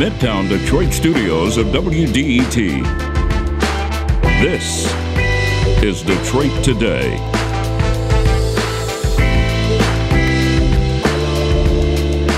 [0.00, 2.54] Midtown Detroit studios of WDET.
[4.40, 4.90] This
[5.82, 7.18] is Detroit Today.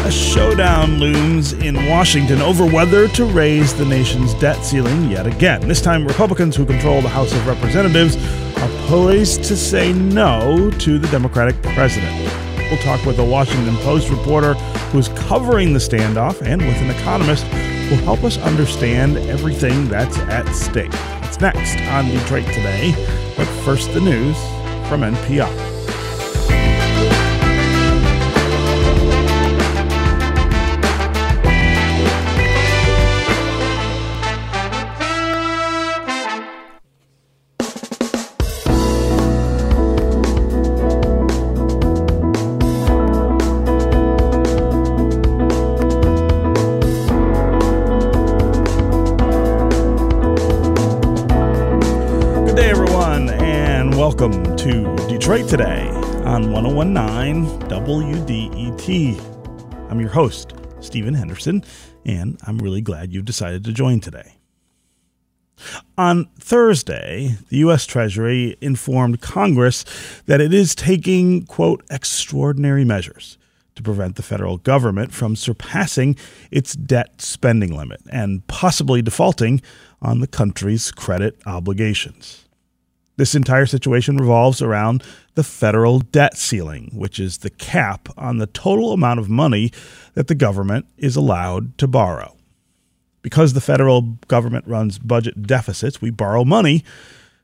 [0.04, 5.60] A showdown looms in Washington over whether to raise the nation's debt ceiling yet again.
[5.68, 8.16] This time, Republicans who control the House of Representatives
[8.56, 12.41] are poised to say no to the Democratic president.
[12.72, 14.54] We'll talk with a Washington Post reporter
[14.92, 20.16] who's covering the standoff and with an economist who will help us understand everything that's
[20.16, 20.90] at stake.
[20.90, 22.94] That's next on Detroit Today.
[23.36, 24.38] But first, the news
[24.88, 25.71] from NPR.
[55.32, 55.88] Detroit Today
[56.26, 59.90] on 1019 WDET.
[59.90, 61.64] I'm your host, Stephen Henderson,
[62.04, 64.34] and I'm really glad you've decided to join today.
[65.96, 67.86] On Thursday, the U.S.
[67.86, 69.86] Treasury informed Congress
[70.26, 73.38] that it is taking, quote, extraordinary measures
[73.76, 76.14] to prevent the federal government from surpassing
[76.50, 79.62] its debt spending limit and possibly defaulting
[80.02, 82.44] on the country's credit obligations.
[83.16, 85.02] This entire situation revolves around
[85.34, 89.70] the federal debt ceiling, which is the cap on the total amount of money
[90.14, 92.36] that the government is allowed to borrow.
[93.20, 96.84] Because the federal government runs budget deficits, we borrow money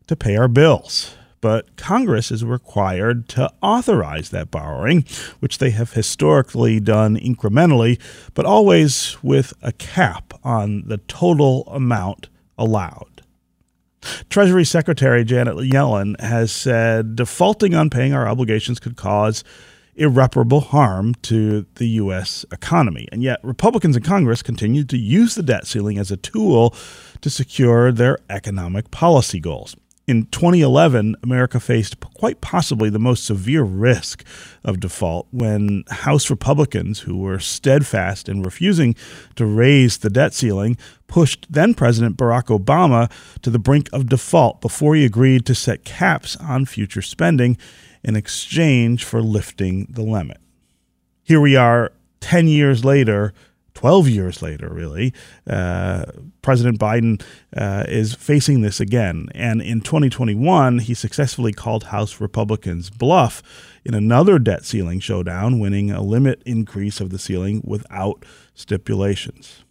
[0.07, 1.15] to pay our bills.
[1.41, 5.05] But Congress is required to authorize that borrowing,
[5.39, 8.01] which they have historically done incrementally,
[8.35, 13.18] but always with a cap on the total amount allowed.
[14.31, 19.45] Treasury Secretary Janet Yellen has said defaulting on paying our obligations could cause
[19.97, 22.45] irreparable harm to the U.S.
[22.53, 23.09] economy.
[23.11, 26.75] And yet, Republicans in Congress continue to use the debt ceiling as a tool
[27.21, 29.77] to secure their economic policy goals.
[30.09, 34.25] In 2011, America faced quite possibly the most severe risk
[34.65, 38.95] of default when House Republicans, who were steadfast in refusing
[39.37, 44.63] to raise the debt ceiling, pushed then President Barack Obama to the brink of default
[44.63, 47.59] before he agreed to set caps on future spending
[48.03, 50.39] in exchange for lifting the limit.
[51.23, 53.35] Here we are 10 years later
[53.79, 55.15] 12 years later, really,
[55.49, 56.05] uh,
[56.43, 57.23] President Biden
[57.57, 59.29] uh, is facing this again.
[59.37, 63.41] And in 2021, he successfully called House Republicans bluff
[63.85, 69.63] in another debt ceiling showdown, winning a limit increase of the ceiling without stipulations.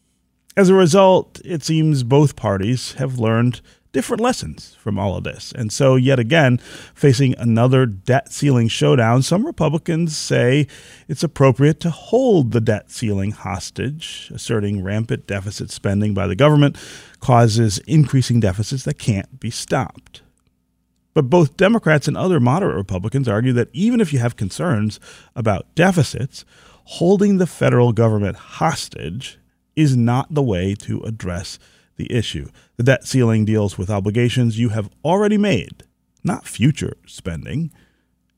[0.55, 3.59] As a result, it seems both parties have learned
[3.91, 5.51] different lessons from all of this.
[5.53, 6.57] And so, yet again,
[6.93, 10.67] facing another debt ceiling showdown, some Republicans say
[11.07, 16.77] it's appropriate to hold the debt ceiling hostage, asserting rampant deficit spending by the government
[17.19, 20.21] causes increasing deficits that can't be stopped.
[21.13, 24.99] But both Democrats and other moderate Republicans argue that even if you have concerns
[25.35, 26.45] about deficits,
[26.83, 29.39] holding the federal government hostage
[29.75, 31.57] is not the way to address
[31.97, 32.49] the issue.
[32.77, 35.83] The debt ceiling deals with obligations you have already made,
[36.23, 37.71] not future spending.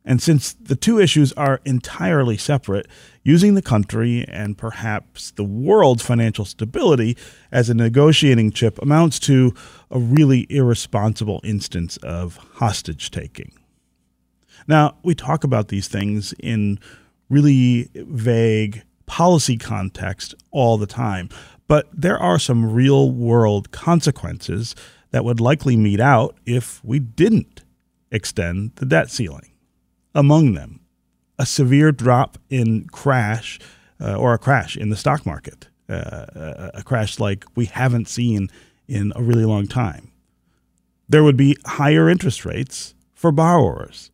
[0.05, 2.87] And since the two issues are entirely separate,
[3.23, 7.15] using the country and perhaps the world's financial stability
[7.51, 9.53] as a negotiating chip amounts to
[9.91, 13.51] a really irresponsible instance of hostage taking.
[14.67, 16.79] Now, we talk about these things in
[17.29, 21.29] really vague policy context all the time,
[21.69, 24.75] but there are some real world consequences
[25.11, 27.61] that would likely mete out if we didn't
[28.11, 29.51] extend the debt ceiling.
[30.15, 30.79] Among them,
[31.37, 33.59] a severe drop in crash
[34.01, 38.49] uh, or a crash in the stock market, uh, a crash like we haven't seen
[38.87, 40.11] in a really long time.
[41.07, 44.09] There would be higher interest rates for borrowers,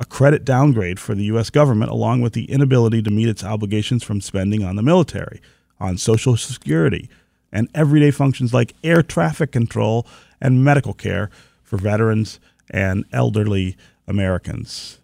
[0.00, 1.50] a credit downgrade for the U.S.
[1.50, 5.40] government, along with the inability to meet its obligations from spending on the military
[5.84, 7.08] on Social Security
[7.52, 10.06] and everyday functions like air traffic control
[10.40, 11.30] and medical care
[11.62, 12.40] for veterans
[12.70, 13.76] and elderly
[14.08, 14.98] Americans.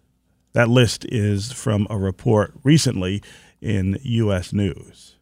[0.53, 3.23] That list is from a report recently
[3.61, 4.51] in U.S.
[4.51, 5.15] News.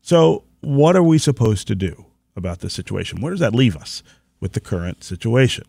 [0.00, 3.20] So, what are we supposed to do about this situation?
[3.20, 4.02] Where does that leave us
[4.40, 5.64] with the current situation?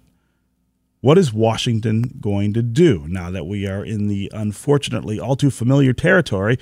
[1.01, 5.51] What is Washington going to do now that we are in the unfortunately all too
[5.51, 6.57] familiar territory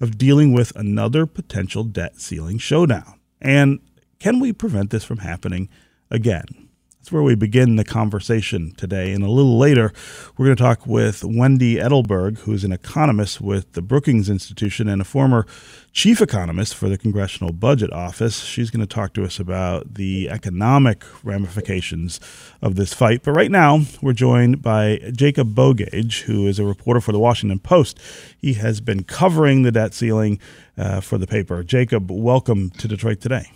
[0.00, 3.20] of dealing with another potential debt ceiling showdown?
[3.40, 3.80] And
[4.18, 5.68] can we prevent this from happening
[6.10, 6.63] again?
[7.04, 9.12] That's where we begin the conversation today.
[9.12, 9.92] And a little later,
[10.38, 15.02] we're going to talk with Wendy Edelberg, who's an economist with the Brookings Institution and
[15.02, 15.46] a former
[15.92, 18.42] chief economist for the Congressional Budget Office.
[18.44, 22.20] She's going to talk to us about the economic ramifications
[22.62, 23.22] of this fight.
[23.22, 27.58] But right now, we're joined by Jacob Bogage, who is a reporter for the Washington
[27.58, 28.00] Post.
[28.38, 30.38] He has been covering the debt ceiling
[30.78, 31.62] uh, for the paper.
[31.64, 33.50] Jacob, welcome to Detroit Today.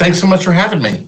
[0.00, 1.06] Thanks so much for having me.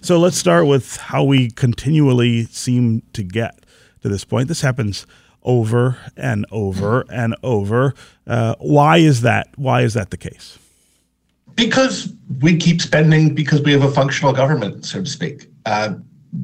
[0.00, 3.64] So let's start with how we continually seem to get
[4.00, 4.48] to this point.
[4.48, 5.06] This happens
[5.44, 7.94] over and over and over.
[8.26, 9.46] Uh, why is that?
[9.54, 10.58] Why is that the case?
[11.54, 15.46] Because we keep spending because we have a functional government, so to speak.
[15.64, 15.94] Uh,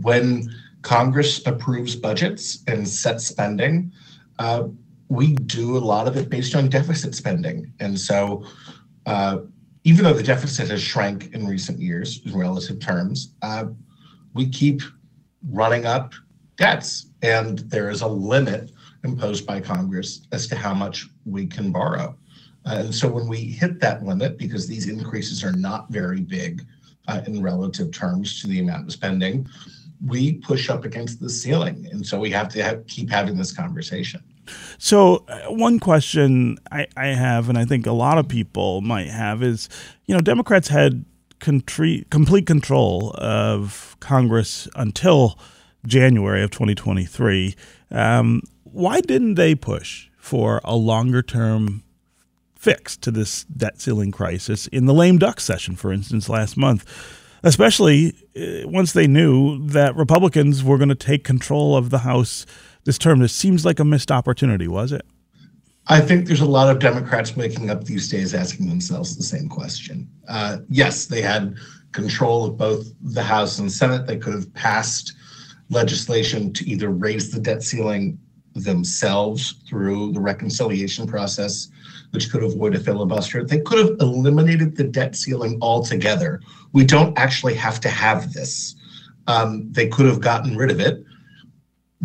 [0.01, 0.49] when
[0.83, 3.91] Congress approves budgets and sets spending,
[4.39, 4.69] uh,
[5.09, 7.73] we do a lot of it based on deficit spending.
[7.81, 8.45] And so
[9.07, 9.39] uh,
[9.85, 13.67] even though the deficit has shrank in recent years in relative terms, uh,
[14.35, 14.83] we keep
[15.51, 16.13] running up
[16.57, 18.73] debts, and there is a limit
[19.05, 22.17] imposed by Congress as to how much we can borrow.
[22.67, 26.67] Uh, and so when we hit that limit, because these increases are not very big
[27.07, 29.49] uh, in relative terms to the amount of spending,
[30.07, 31.89] we push up against the ceiling.
[31.91, 34.23] And so we have to have, keep having this conversation.
[34.79, 39.09] So, uh, one question I, I, have, and I think a lot of people might
[39.09, 39.69] have, is
[40.07, 41.05] you know, Democrats had
[41.41, 45.39] contri- complete control of Congress until
[45.87, 47.55] January of 2023.
[47.91, 51.83] Um, why didn't they push for a longer term
[52.55, 56.85] fix to this debt ceiling crisis in the lame duck session, for instance, last month?
[57.43, 62.45] Especially uh, once they knew that Republicans were going to take control of the House
[62.89, 63.19] this term.
[63.19, 65.05] This seems like a missed opportunity, was it?
[65.89, 69.47] I think there's a lot of Democrats waking up these days asking themselves the same
[69.47, 70.09] question.
[70.27, 71.55] Uh, yes, they had
[71.93, 74.07] control of both the House and Senate.
[74.07, 75.13] They could have passed
[75.69, 78.19] legislation to either raise the debt ceiling
[78.55, 81.69] themselves through the reconciliation process,
[82.13, 83.45] which could avoid a filibuster.
[83.45, 86.41] They could have eliminated the debt ceiling altogether.
[86.73, 88.77] We don't actually have to have this.
[89.27, 91.05] Um, they could have gotten rid of it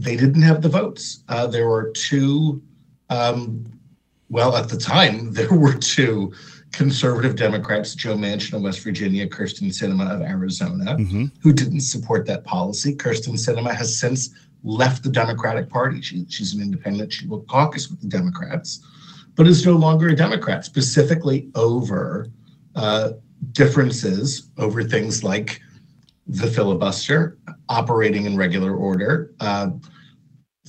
[0.03, 1.23] they didn't have the votes.
[1.29, 2.61] Uh, there were two,
[3.09, 3.65] um,
[4.29, 6.33] well, at the time, there were two
[6.71, 11.25] conservative Democrats, Joe Manchin of West Virginia, Kyrsten Sinema of Arizona, mm-hmm.
[11.41, 12.95] who didn't support that policy.
[12.95, 14.31] Kyrsten Sinema has since
[14.63, 16.01] left the Democratic Party.
[16.01, 17.13] She, she's an independent.
[17.13, 18.81] She will caucus with the Democrats,
[19.35, 22.27] but is no longer a Democrat, specifically over
[22.75, 23.11] uh,
[23.51, 25.61] differences over things like
[26.27, 27.37] the filibuster,
[27.69, 29.69] operating in regular order, uh,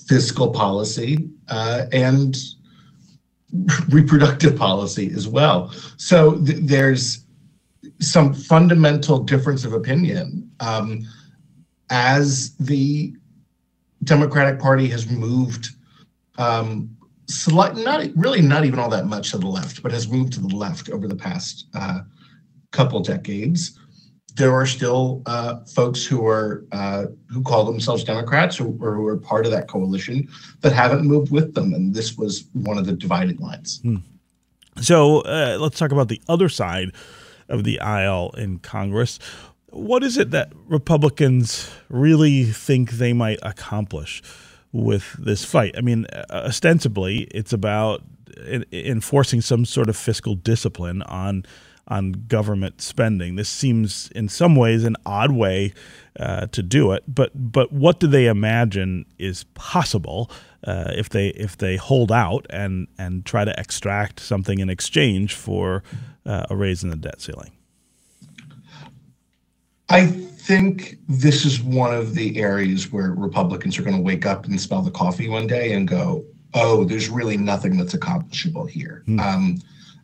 [0.06, 2.36] fiscal policy, uh, and
[3.90, 5.72] reproductive policy as well.
[5.96, 7.24] So th- there's
[8.00, 11.06] some fundamental difference of opinion um,
[11.90, 13.14] as the
[14.02, 15.70] Democratic Party has moved
[16.38, 16.94] um,
[17.46, 17.76] not
[18.16, 20.90] really not even all that much to the left, but has moved to the left
[20.90, 22.00] over the past uh,
[22.70, 23.78] couple decades
[24.34, 29.06] there are still uh, folks who are uh, who call themselves Democrats or, or, who
[29.06, 30.28] are part of that coalition
[30.60, 33.80] that haven't moved with them, and this was one of the dividing lines.
[33.82, 33.96] Hmm.
[34.80, 36.90] So uh, let's talk about the other side
[37.48, 39.18] of the aisle in Congress.
[39.70, 44.22] What is it that Republicans really think they might accomplish
[44.72, 45.74] with this fight?
[45.76, 48.02] I mean, uh, ostensibly, it's about
[48.72, 51.44] enforcing some sort of fiscal discipline on
[51.88, 53.36] on government spending.
[53.36, 55.72] This seems, in some ways, an odd way
[56.18, 57.04] uh, to do it.
[57.06, 60.30] But but what do they imagine is possible
[60.64, 65.34] uh, if they if they hold out and and try to extract something in exchange
[65.34, 65.82] for
[66.24, 67.52] uh, a raise in the debt ceiling?
[69.90, 74.46] I think this is one of the areas where Republicans are going to wake up
[74.46, 76.24] and smell the coffee one day and go,
[76.54, 79.20] "Oh, there's really nothing that's accomplishable here." Hmm.
[79.20, 79.58] Um,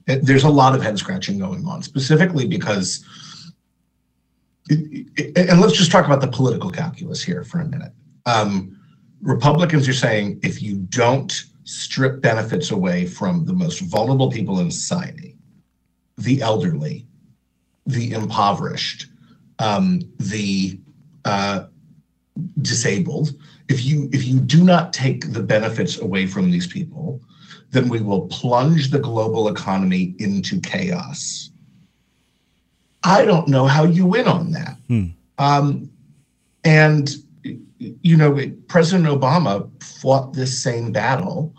[0.07, 3.04] there's a lot of head scratching going on, specifically because,
[4.69, 7.92] and let's just talk about the political calculus here for a minute.
[8.26, 8.76] Um,
[9.23, 14.71] Republicans are saying if you don't strip benefits away from the most vulnerable people in
[14.71, 15.37] society,
[16.16, 17.07] the elderly,
[17.87, 19.07] the impoverished,
[19.59, 20.80] um, the
[21.25, 21.64] uh,
[22.62, 23.34] disabled,
[23.68, 27.20] if you if you do not take the benefits away from these people,
[27.70, 31.50] then we will plunge the global economy into chaos.
[33.02, 34.76] I don't know how you win on that.
[34.88, 35.06] Hmm.
[35.38, 35.90] Um,
[36.64, 37.10] and,
[37.78, 41.54] you know, President Obama fought this same battle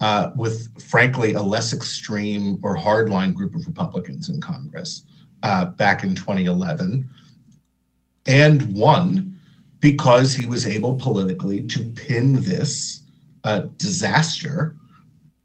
[0.00, 5.04] uh, with, frankly, a less extreme or hardline group of Republicans in Congress
[5.42, 7.08] uh, back in 2011,
[8.26, 9.38] and won
[9.80, 13.02] because he was able politically to pin this
[13.44, 14.76] uh, disaster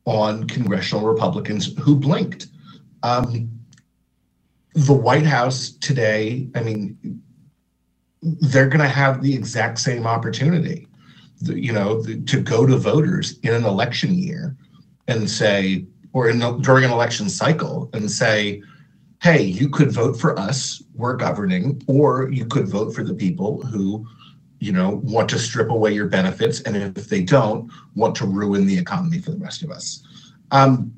[0.06, 2.48] on congressional Republicans who blinked.
[3.04, 3.50] Um,
[4.74, 7.22] the White House today, I mean,
[8.22, 10.88] they're going to have the exact same opportunity,
[11.42, 14.56] you know, to go to voters in an election year
[15.08, 18.62] and say, or in during an election cycle and say,
[19.22, 23.62] hey, you could vote for us, we're governing, or you could vote for the people
[23.64, 24.06] who,
[24.60, 28.66] you know, want to strip away your benefits, and if they don't, want to ruin
[28.66, 30.04] the economy for the rest of us.
[30.52, 30.94] Um,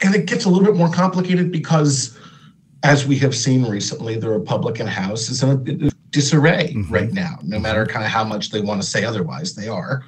[0.00, 2.18] and it gets a little bit more complicated because
[2.82, 6.92] as we have seen recently, the Republican House is in a bit of disarray mm-hmm.
[6.92, 10.04] right now, no matter kind of how much they want to say otherwise, they are.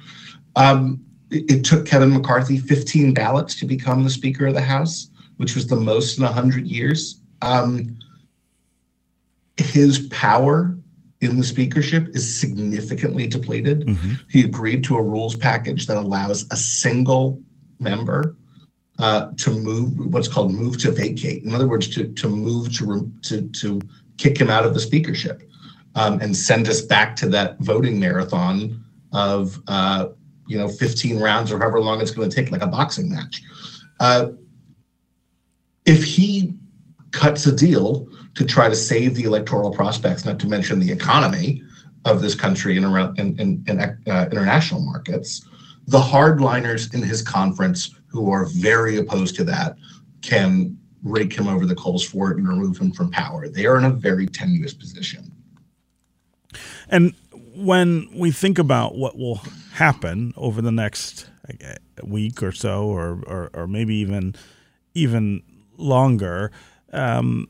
[0.55, 5.09] Um, it, it, took Kevin McCarthy 15 ballots to become the Speaker of the House,
[5.37, 7.21] which was the most in 100 years.
[7.41, 7.97] Um,
[9.57, 10.75] his power
[11.21, 13.85] in the speakership is significantly depleted.
[13.85, 14.13] Mm-hmm.
[14.29, 17.39] He agreed to a rules package that allows a single
[17.79, 18.35] member
[18.99, 21.43] uh, to move what's called move to vacate.
[21.43, 23.81] In other words, to to move to to to
[24.17, 25.41] kick him out of the speakership
[25.95, 30.09] um, and send us back to that voting marathon of uh,
[30.47, 33.41] you know 15 rounds or however long it's going to take, like a boxing match.
[33.99, 34.29] Uh,
[35.85, 36.53] if he
[37.11, 41.61] cuts a deal to try to save the electoral prospects, not to mention the economy
[42.05, 45.45] of this country and around in, in, in uh, international markets,
[45.87, 49.75] the hardliners in his conference who are very opposed to that
[50.21, 53.47] can rake him over the coals for it and remove him from power.
[53.47, 55.31] They are in a very tenuous position.
[56.89, 57.13] And
[57.55, 59.41] when we think about what will
[59.73, 61.29] happen over the next
[62.03, 64.35] week or so, or, or, or maybe even
[64.93, 65.41] even
[65.77, 66.51] longer,
[66.91, 67.47] um,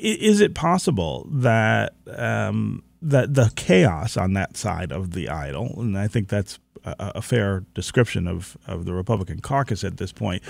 [0.00, 5.96] is it possible that um, that the chaos on that side of the aisle, and
[5.96, 10.42] I think that's a, a fair description of, of the Republican caucus at this point,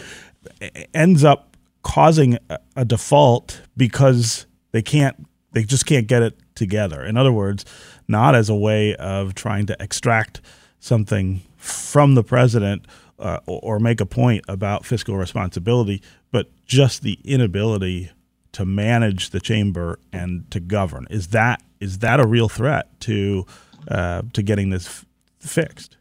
[0.94, 7.02] ends up causing a, a default because they can't they just can't get it together.
[7.04, 7.64] In other words,
[8.06, 10.40] not as a way of trying to extract
[10.78, 12.86] something from the president
[13.18, 18.10] uh, or, or, make a point about fiscal responsibility, but just the inability
[18.52, 21.06] to manage the chamber and to govern.
[21.10, 23.46] Is that is that a real threat to
[23.88, 25.06] uh, to getting this f-
[25.38, 25.96] fixed?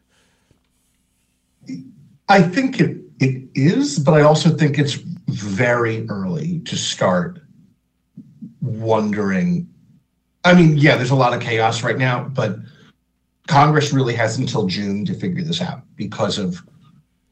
[2.28, 4.94] I think it it is, but I also think it's
[5.28, 7.40] very early to start
[8.60, 9.68] wondering.
[10.44, 12.56] I mean, yeah, there's a lot of chaos right now, but
[13.46, 16.62] Congress really has until June to figure this out because of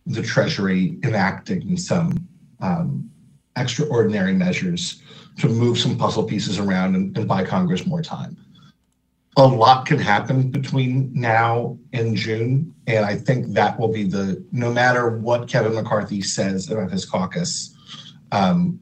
[0.05, 2.29] the Treasury enacting some
[2.61, 3.11] um,
[3.59, 5.03] extraordinary measures
[5.39, 8.37] to move some puzzle pieces around and, and buy Congress more time
[9.39, 12.75] a lot can happen between now and June.
[12.89, 17.05] And I think that will be the no matter what Kevin McCarthy says about his
[17.05, 17.75] caucus,
[18.33, 18.81] um,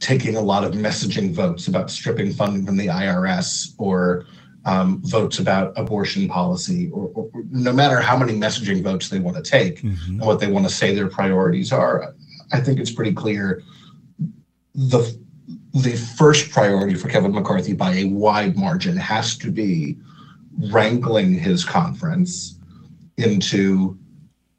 [0.00, 4.24] taking a lot of messaging votes about stripping funding from the IRS or
[4.64, 9.36] um, votes about abortion policy, or, or, no matter how many messaging votes they want
[9.36, 10.12] to take mm-hmm.
[10.12, 12.14] and what they want to say their priorities are,
[12.52, 13.62] I think it's pretty clear
[14.78, 15.18] the
[15.74, 19.96] the first priority for Kevin McCarthy by a wide margin has to be
[20.70, 22.58] wrangling his conference
[23.16, 23.98] into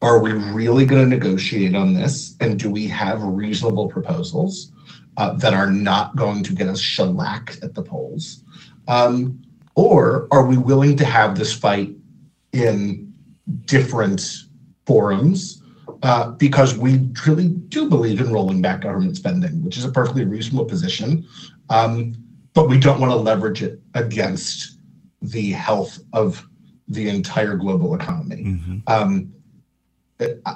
[0.02, 2.36] are we really going to negotiate on this?
[2.40, 4.72] And do we have reasonable proposals
[5.18, 8.44] uh, that are not going to get us shellacked at the polls?
[8.88, 9.42] Um,
[9.76, 11.92] or are we willing to have this fight
[12.54, 13.14] in
[13.66, 14.22] different
[14.86, 15.59] forums
[16.04, 20.26] uh, because we really do believe in rolling back government spending, which is a perfectly
[20.26, 21.28] reasonable position.
[21.70, 22.16] Um,
[22.54, 24.80] but we don't want to leverage it against
[25.22, 26.48] the health of
[26.88, 28.44] the entire global economy.
[28.44, 28.78] Mm-hmm.
[28.88, 29.34] Um,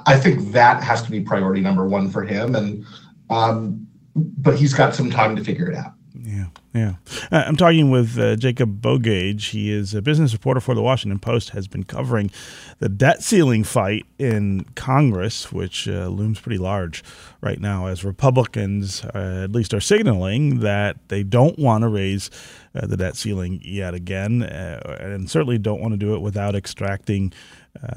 [0.06, 2.84] I think that has to be priority number one for him, and
[3.30, 5.93] um, but he's got some time to figure it out.
[6.16, 6.46] Yeah.
[6.72, 6.94] Yeah.
[7.32, 9.50] Uh, I'm talking with uh, Jacob Bogage.
[9.50, 12.30] He is a business reporter for the Washington Post, has been covering
[12.78, 17.02] the debt ceiling fight in Congress, which uh, looms pretty large
[17.40, 22.30] right now as Republicans uh, at least are signaling that they don't want to raise
[22.76, 26.54] uh, the debt ceiling yet again, uh, and certainly don't want to do it without
[26.54, 27.32] extracting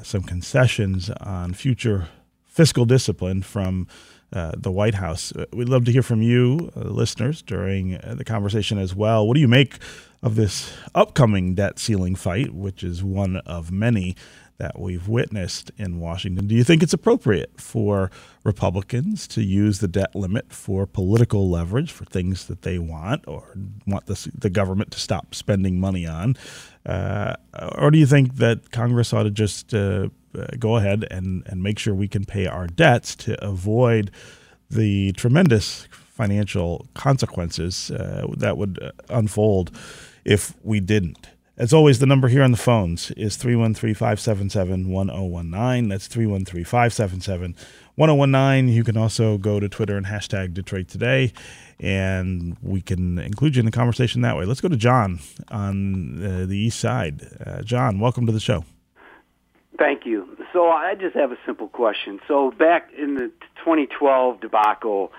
[0.02, 2.08] some concessions on future
[2.46, 3.86] fiscal discipline from
[4.32, 5.32] uh, the White House.
[5.32, 9.26] Uh, we'd love to hear from you, uh, listeners, during uh, the conversation as well.
[9.26, 9.78] What do you make
[10.22, 14.16] of this upcoming debt ceiling fight, which is one of many
[14.58, 16.48] that we've witnessed in Washington.
[16.48, 18.10] Do you think it's appropriate for
[18.42, 23.54] Republicans to use the debt limit for political leverage for things that they want or
[23.86, 26.36] want the, the government to stop spending money on?
[26.84, 27.36] Uh,
[27.76, 30.08] or do you think that Congress ought to just uh,
[30.58, 34.10] go ahead and, and make sure we can pay our debts to avoid
[34.70, 39.70] the tremendous financial consequences uh, that would uh, unfold
[40.24, 41.28] if we didn't?
[41.56, 45.88] As always, the number here on the phones is 313 577 1019.
[45.88, 47.56] That's 313 577
[47.96, 48.68] 1019.
[48.72, 51.32] You can also go to Twitter and hashtag Detroit Today,
[51.80, 54.44] and we can include you in the conversation that way.
[54.44, 55.18] Let's go to John
[55.48, 57.26] on uh, the east side.
[57.44, 58.64] Uh, John, welcome to the show.
[59.78, 60.36] Thank you.
[60.52, 62.20] So I just have a simple question.
[62.26, 63.30] So back in the
[63.64, 65.12] 2012 debacle,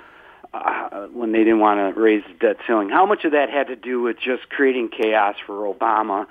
[0.54, 2.90] uh, when they didn't want to raise the debt ceiling.
[2.90, 6.26] How much of that had to do with just creating chaos for Obama?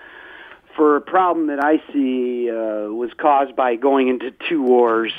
[0.76, 5.12] For a problem that I see uh, was caused by going into two wars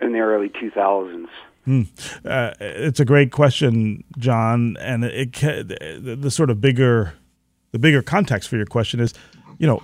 [0.00, 1.26] in the early 2000s.
[1.64, 1.82] Hmm.
[2.24, 5.68] Uh, it's a great question, John, and it, it
[6.04, 7.14] the, the sort of bigger
[7.72, 9.12] the bigger context for your question is,
[9.58, 9.82] you know,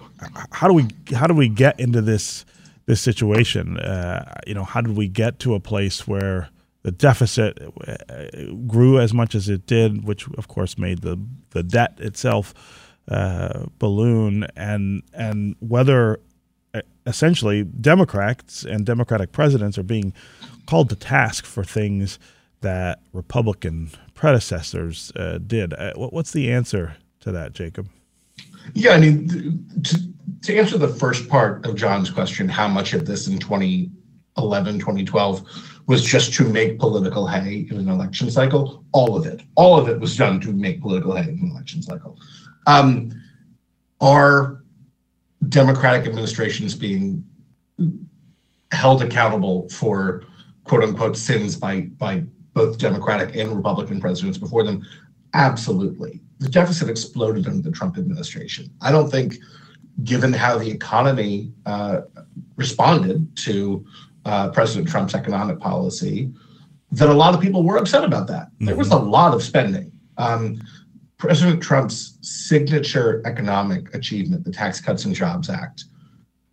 [0.51, 2.45] how do we how do we get into this
[2.87, 3.79] this situation?
[3.79, 6.49] Uh, you know, how did we get to a place where
[6.83, 8.25] the deficit uh,
[8.67, 11.19] grew as much as it did, which of course made the
[11.51, 12.55] the debt itself
[13.09, 16.21] uh, balloon, and and whether
[16.75, 20.13] uh, essentially Democrats and Democratic presidents are being
[20.67, 22.19] called to task for things
[22.61, 25.75] that Republican predecessors uh, did.
[25.75, 27.89] Uh, what's the answer to that, Jacob?
[28.75, 29.99] Yeah, I mean, to,
[30.43, 35.73] to answer the first part of John's question, how much of this in 2011, 2012
[35.87, 38.85] was just to make political hay in an election cycle.
[38.93, 41.83] All of it, all of it was done to make political hay in an election
[41.83, 42.19] cycle.
[42.67, 43.13] Um,
[44.01, 44.63] are
[45.49, 47.25] Democratic administrations being
[48.71, 50.25] held accountable for
[50.65, 52.23] quote unquote sins by by
[52.55, 54.85] both Democratic and Republican presidents before them?
[55.35, 56.21] Absolutely.
[56.43, 58.69] The deficit exploded under the Trump administration.
[58.81, 59.37] I don't think,
[60.03, 62.01] given how the economy uh,
[62.57, 63.87] responded to
[64.25, 66.33] uh, President Trump's economic policy
[66.91, 68.47] that a lot of people were upset about that.
[68.47, 68.67] Mm-hmm.
[68.67, 69.93] There was a lot of spending.
[70.19, 70.61] Um,
[71.17, 75.85] President Trump's signature economic achievement, the Tax Cuts and Jobs Act,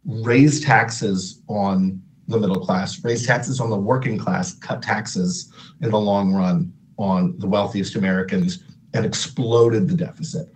[0.06, 5.90] raised taxes on the middle class, raised taxes on the working class, cut taxes in
[5.90, 10.54] the long run on the wealthiest Americans, and exploded the deficit.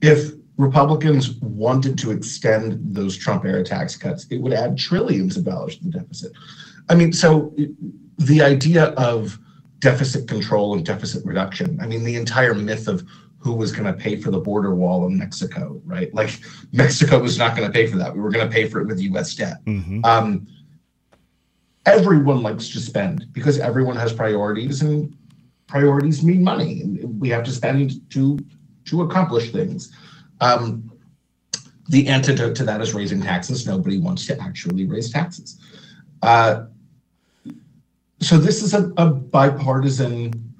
[0.00, 5.44] If Republicans wanted to extend those Trump era tax cuts, it would add trillions of
[5.44, 6.32] dollars to the deficit.
[6.88, 7.54] I mean, so
[8.18, 9.38] the idea of
[9.80, 13.06] deficit control and deficit reduction, I mean, the entire myth of
[13.38, 16.12] who was going to pay for the border wall in Mexico, right?
[16.14, 16.40] Like
[16.72, 18.14] Mexico was not going to pay for that.
[18.14, 19.64] We were going to pay for it with US debt.
[19.66, 20.04] Mm-hmm.
[20.04, 20.46] Um,
[21.84, 25.16] everyone likes to spend because everyone has priorities and
[25.66, 26.82] priorities mean money.
[26.82, 28.38] And we have to spend to
[28.86, 29.92] to accomplish things.
[30.40, 30.90] Um,
[31.88, 33.66] the antidote to that is raising taxes.
[33.66, 35.60] Nobody wants to actually raise taxes.
[36.22, 36.64] Uh,
[38.20, 40.54] so this is a, a bipartisan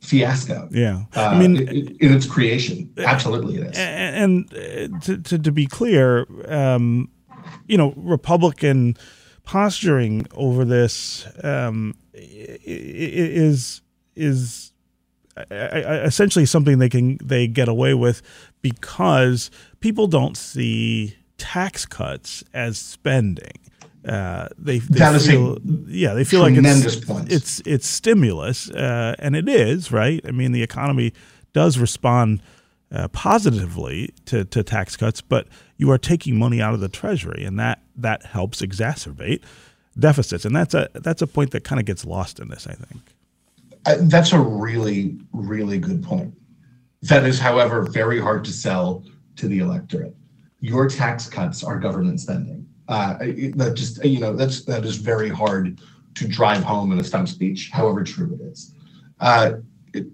[0.00, 0.68] fiasco.
[0.70, 3.78] Yeah, uh, I mean, in, in, its creation, absolutely it is.
[3.78, 7.10] And, and to, to, to, be clear, um,
[7.66, 8.96] you know, Republican
[9.44, 13.80] posturing over this um, is
[14.18, 14.72] is
[15.50, 18.22] essentially something they can they get away with
[18.60, 19.50] because
[19.80, 23.58] people don't see tax cuts as spending.
[24.06, 26.96] Uh, they, they feel, yeah, they feel like it's,
[27.32, 30.20] it's it's stimulus, uh, and it is right.
[30.26, 31.12] I mean, the economy
[31.52, 32.40] does respond
[32.90, 37.44] uh, positively to, to tax cuts, but you are taking money out of the treasury,
[37.44, 39.42] and that that helps exacerbate
[39.98, 42.74] deficits, and that's a that's a point that kind of gets lost in this, I
[42.74, 43.02] think.
[43.86, 46.34] Uh, that's a really really good point.
[47.02, 49.04] That is, however, very hard to sell
[49.36, 50.14] to the electorate.
[50.60, 52.66] Your tax cuts are government spending.
[52.88, 53.18] Uh,
[53.54, 55.80] that just you know that's that is very hard
[56.14, 58.74] to drive home in a stump speech, however true it is.
[59.20, 59.52] Uh,
[59.94, 60.06] it,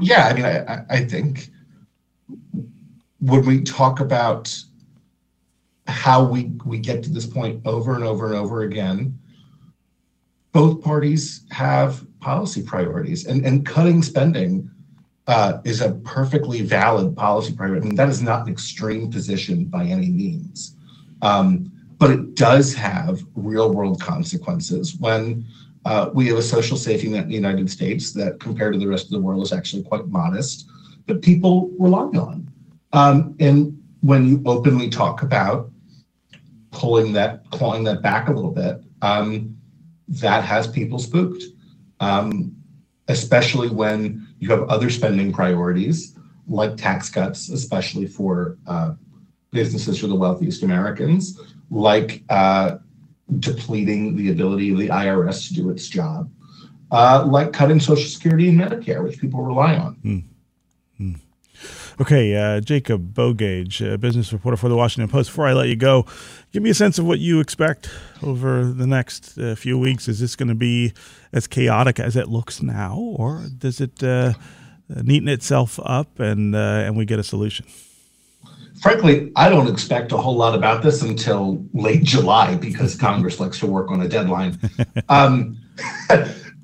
[0.00, 1.48] yeah, I mean, I, I think
[3.20, 4.56] when we talk about
[5.86, 9.18] how we we get to this point over and over and over again,
[10.52, 14.70] both parties have policy priorities, and and cutting spending
[15.26, 17.90] uh, is a perfectly valid policy priority.
[17.94, 20.76] That is not an extreme position by any means.
[21.22, 25.44] Um, but it does have real world consequences when
[25.84, 28.88] uh, we have a social safety net in the United States that, compared to the
[28.88, 30.68] rest of the world, is actually quite modest.
[31.06, 32.48] that people rely on.
[32.92, 35.70] Um, and when you openly talk about
[36.70, 39.56] pulling that, clawing that back a little bit, um,
[40.08, 41.42] that has people spooked,
[42.00, 42.56] um,
[43.08, 46.16] especially when you have other spending priorities
[46.48, 48.94] like tax cuts, especially for uh,
[49.52, 52.78] businesses for the wealthiest Americans, like uh,
[53.38, 56.30] depleting the ability of the IRS to do its job,
[56.90, 59.96] uh, like cutting Social Security and Medicare, which people rely on.
[60.04, 60.24] Mm.
[62.00, 65.28] Okay, uh, Jacob Bogage, uh, business reporter for the Washington Post.
[65.28, 66.06] Before I let you go,
[66.50, 67.90] give me a sense of what you expect
[68.22, 70.08] over the next uh, few weeks.
[70.08, 70.94] Is this going to be
[71.34, 74.32] as chaotic as it looks now, or does it uh,
[74.88, 77.66] neaten itself up and uh, and we get a solution?
[78.80, 83.58] Frankly, I don't expect a whole lot about this until late July because Congress likes
[83.58, 84.58] to work on a deadline.
[85.10, 85.58] Um,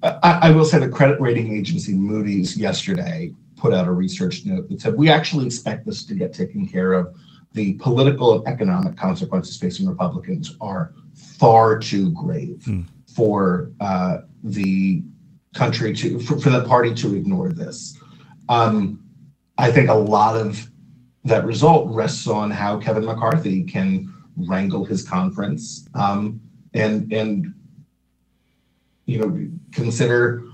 [0.02, 4.68] I, I will say the credit rating agency Moody's yesterday put out a research note
[4.68, 7.14] that said we actually expect this to get taken care of.
[7.52, 12.84] The political and economic consequences facing Republicans are far too grave mm.
[13.06, 15.02] for uh, the
[15.54, 17.98] country to for, for, the party to ignore this.
[18.48, 19.02] Um,
[19.56, 20.68] I think a lot of
[21.24, 26.40] that result rests on how Kevin McCarthy can wrangle his conference um,
[26.74, 27.54] and and
[29.06, 30.44] you know consider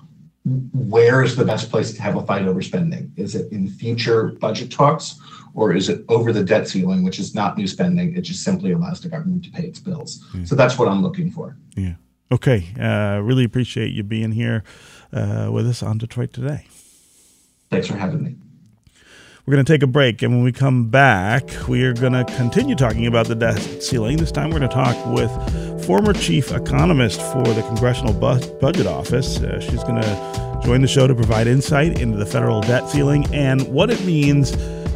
[0.45, 3.13] where is the best place to have a fight over spending?
[3.17, 5.21] Is it in future budget talks
[5.55, 8.17] or is it over the debt ceiling, which is not new spending?
[8.17, 10.25] It just simply allows the government to pay its bills.
[10.35, 10.45] Yeah.
[10.45, 11.57] So that's what I'm looking for.
[11.77, 11.95] Yeah.
[12.33, 12.67] Okay.
[12.81, 14.65] Uh, really appreciate you being here
[15.13, 16.67] uh, with us on Detroit Today.
[17.71, 18.35] Thanks for having me.
[19.45, 22.25] We're going to take a break, and when we come back, we are going to
[22.37, 24.19] continue talking about the debt ceiling.
[24.19, 25.31] This time, we're going to talk with
[25.83, 29.41] former chief economist for the Congressional Bu- Budget Office.
[29.41, 33.27] Uh, she's going to join the show to provide insight into the federal debt ceiling
[33.35, 34.55] and what it means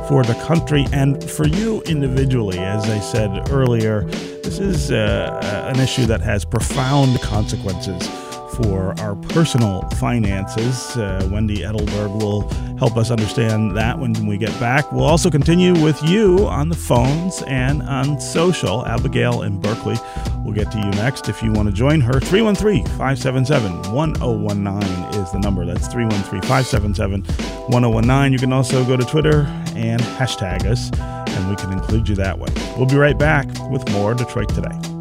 [0.09, 2.59] for the country and for you individually.
[2.59, 4.03] As I said earlier,
[4.42, 8.09] this is uh, an issue that has profound consequences
[8.57, 10.97] for our personal finances.
[10.97, 14.90] Uh, Wendy Edelberg will help us understand that when we get back.
[14.92, 18.87] We'll also continue with you on the phones and on social.
[18.87, 19.97] Abigail in Berkley
[20.45, 21.29] will get to you next.
[21.29, 25.64] If you want to join her, 313 577 1019 is the number.
[25.64, 27.23] That's 313 577
[27.69, 28.33] 1019.
[28.33, 29.42] You can also go to Twitter
[29.75, 32.49] and hashtag us, and we can include you that way.
[32.77, 34.95] We'll be right back with more Detroit Today.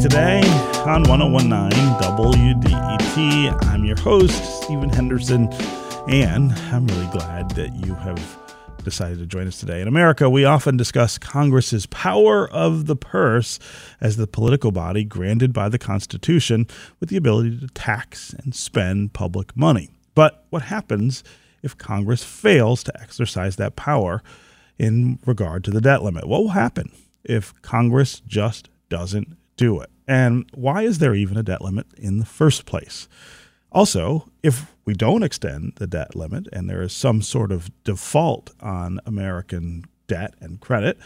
[0.00, 0.40] Today
[0.86, 3.64] on 1019 WDET.
[3.66, 5.52] I'm your host, Stephen Henderson,
[6.08, 8.38] and I'm really glad that you have
[8.82, 9.82] decided to join us today.
[9.82, 13.58] In America, we often discuss Congress's power of the purse
[14.00, 16.66] as the political body granted by the Constitution
[16.98, 19.90] with the ability to tax and spend public money.
[20.14, 21.22] But what happens
[21.62, 24.22] if Congress fails to exercise that power
[24.78, 26.26] in regard to the debt limit?
[26.26, 26.90] What will happen
[27.22, 29.90] if Congress just doesn't do it?
[30.08, 33.06] And why is there even a debt limit in the first place?
[33.70, 38.52] Also, if we don't extend the debt limit and there is some sort of default
[38.60, 40.98] on American debt and credit,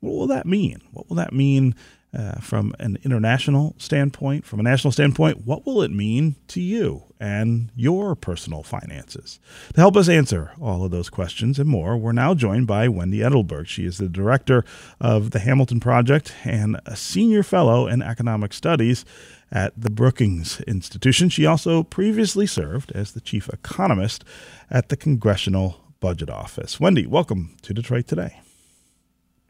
[0.00, 0.82] what will that mean?
[0.92, 1.74] What will that mean
[2.14, 7.02] uh, from an international standpoint, from a national standpoint, what will it mean to you
[7.18, 9.40] and your personal finances?
[9.74, 13.18] To help us answer all of those questions and more, we're now joined by Wendy
[13.18, 13.66] Edelberg.
[13.66, 14.64] She is the director
[15.00, 19.04] of the Hamilton Project and a senior fellow in economic studies
[19.50, 21.28] at the Brookings Institution.
[21.28, 24.24] She also previously served as the chief economist
[24.70, 26.78] at the Congressional Budget Office.
[26.78, 28.40] Wendy, welcome to Detroit Today.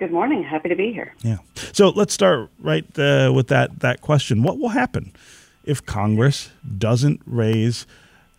[0.05, 0.43] Good morning.
[0.43, 1.15] Happy to be here.
[1.23, 1.39] Yeah.
[1.73, 4.43] So let's start right uh, with that that question.
[4.43, 5.15] What will happen
[5.65, 7.87] if Congress doesn't raise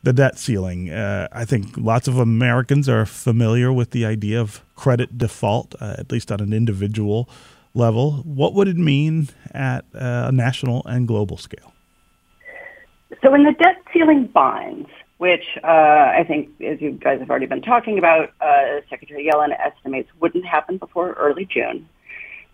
[0.04, 0.92] the debt ceiling?
[0.92, 5.96] Uh, I think lots of Americans are familiar with the idea of credit default, uh,
[5.98, 7.28] at least on an individual
[7.74, 8.22] level.
[8.26, 11.74] What would it mean at a national and global scale?
[13.24, 17.46] So, when the debt ceiling binds, which uh, I think, as you guys have already
[17.46, 21.88] been talking about, uh, Secretary Yellen estimates wouldn't happen before early June.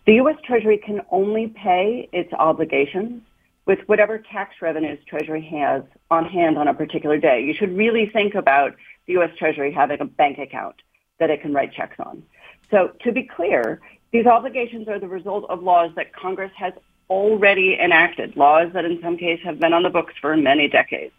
[0.06, 0.38] The U.S.
[0.44, 3.22] Treasury can only pay its obligations
[3.66, 7.44] with whatever tax revenues Treasury has on hand on a particular day.
[7.44, 9.32] You should really think about the U.S.
[9.38, 10.76] Treasury having a bank account
[11.20, 12.24] that it can write checks on.
[12.72, 13.80] So to be clear,
[14.12, 16.74] these obligations are the result of laws that Congress has
[17.10, 21.14] already enacted, laws that in some cases have been on the books for many decades.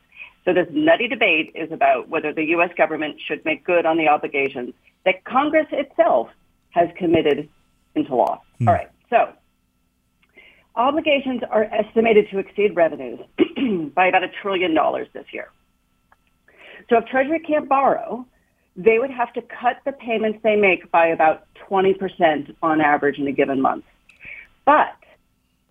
[0.45, 2.71] So this nutty debate is about whether the U.S.
[2.77, 4.75] government should make good on the obligations
[5.05, 6.29] that Congress itself
[6.71, 7.49] has committed
[7.95, 8.41] into law.
[8.59, 8.69] Hmm.
[8.69, 8.91] All right.
[9.11, 9.33] So
[10.75, 13.21] obligations are estimated to exceed revenues
[13.95, 15.49] by about a trillion dollars this year.
[16.89, 18.27] So if Treasury can't borrow,
[18.77, 23.27] they would have to cut the payments they make by about 20% on average in
[23.29, 23.85] a given month.
[24.65, 24.97] But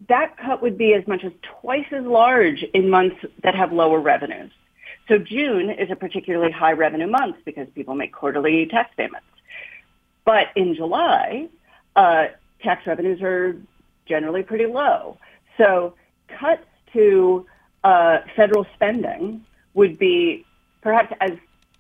[0.08, 1.32] that cut would be as much as
[1.62, 4.52] twice as large in months that have lower revenues.
[5.12, 9.28] So June is a particularly high revenue month because people make quarterly tax payments.
[10.24, 11.50] But in July,
[11.98, 12.28] uh,
[12.64, 13.58] tax revenues are
[14.06, 15.18] generally pretty low.
[15.58, 15.96] So
[16.40, 17.46] cuts to
[17.84, 19.44] uh, federal spending
[19.74, 20.46] would be
[20.82, 21.32] perhaps as,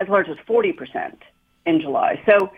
[0.02, 1.16] as large as 40%
[1.66, 2.22] in July.
[2.26, 2.52] So,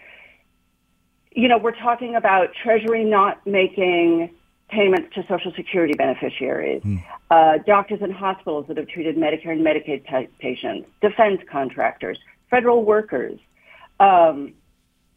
[1.35, 4.31] you know, we're talking about Treasury not making
[4.73, 7.03] payments to Social Security beneficiaries, mm.
[7.29, 10.03] uh, doctors and hospitals that have treated Medicare and Medicaid
[10.39, 12.17] patients, defense contractors,
[12.49, 13.39] federal workers.
[13.99, 14.53] Um,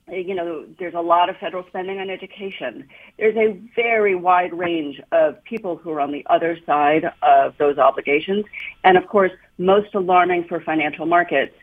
[0.08, 2.88] you know, there's a lot of federal spending on education.
[3.18, 7.76] There's a very wide range of people who are on the other side of those
[7.78, 8.44] obligations.
[8.84, 11.54] And of course, most alarming for financial markets,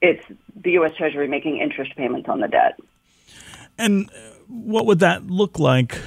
[0.00, 0.24] it's
[0.62, 0.92] the U.S.
[0.96, 2.78] Treasury making interest payments on the debt.
[3.76, 4.10] And
[4.48, 5.98] what would that look like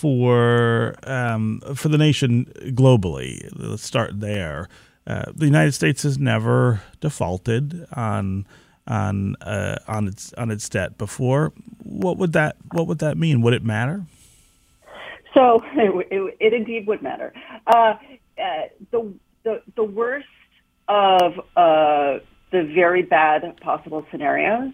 [0.00, 3.48] for um, for the nation globally?
[3.54, 4.68] Let's start there.
[5.06, 8.46] Uh, the United States has never defaulted on
[8.86, 11.52] on uh, on its on its debt before.
[11.82, 13.42] What would that What would that mean?
[13.42, 14.06] Would it matter?
[15.34, 17.32] So it, it, it indeed would matter.
[17.66, 17.94] Uh,
[18.38, 19.12] uh, the,
[19.44, 20.26] the the worst
[20.88, 22.18] of uh,
[22.52, 24.72] the very bad possible scenarios,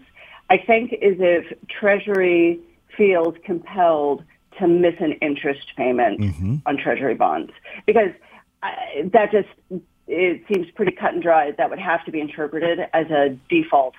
[0.49, 2.59] I think, is if Treasury
[2.97, 4.23] feels compelled
[4.59, 6.55] to miss an interest payment mm-hmm.
[6.65, 7.51] on Treasury bonds
[7.85, 8.11] because
[8.63, 8.69] uh,
[9.13, 9.49] that just
[10.07, 11.51] it seems pretty cut and dry.
[11.51, 13.95] That would have to be interpreted as a default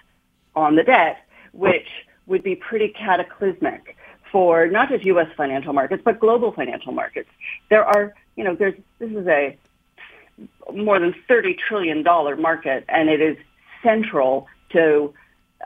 [0.56, 1.18] on the debt,
[1.52, 1.88] which
[2.26, 3.96] would be pretty cataclysmic
[4.30, 5.28] for not just U.S.
[5.36, 7.28] financial markets, but global financial markets.
[7.70, 9.56] There are, you know, there's, this is a
[10.72, 13.36] more than $30 trillion market, and it is
[13.82, 15.12] central to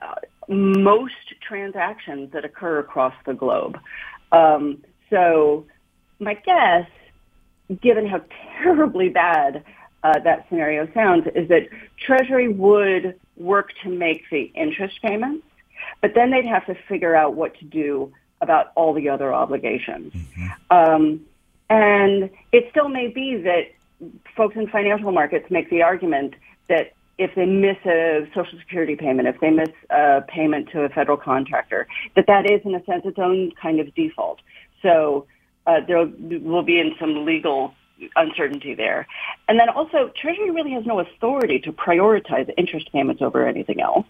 [0.00, 0.14] uh,
[0.48, 3.78] most transactions that occur across the globe.
[4.32, 5.66] Um, so
[6.18, 6.88] my guess,
[7.80, 8.22] given how
[8.62, 9.64] terribly bad
[10.02, 11.68] uh, that scenario sounds, is that
[12.04, 15.46] Treasury would work to make the interest payments,
[16.00, 20.12] but then they'd have to figure out what to do about all the other obligations.
[20.12, 20.48] Mm-hmm.
[20.70, 21.20] Um,
[21.70, 23.68] and it still may be that
[24.36, 26.34] folks in financial markets make the argument
[26.68, 30.88] that if they miss a social security payment, if they miss a payment to a
[30.88, 34.40] federal contractor, that that is in a sense its own kind of default.
[34.80, 35.26] So
[35.66, 37.74] uh, there will be in some legal
[38.16, 39.06] uncertainty there.
[39.48, 44.06] And then also, Treasury really has no authority to prioritize interest payments over anything else.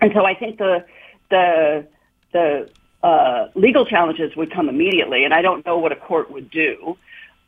[0.00, 0.84] And so I think the
[1.30, 1.86] the
[2.32, 2.70] the
[3.02, 6.96] uh, legal challenges would come immediately, and I don't know what a court would do.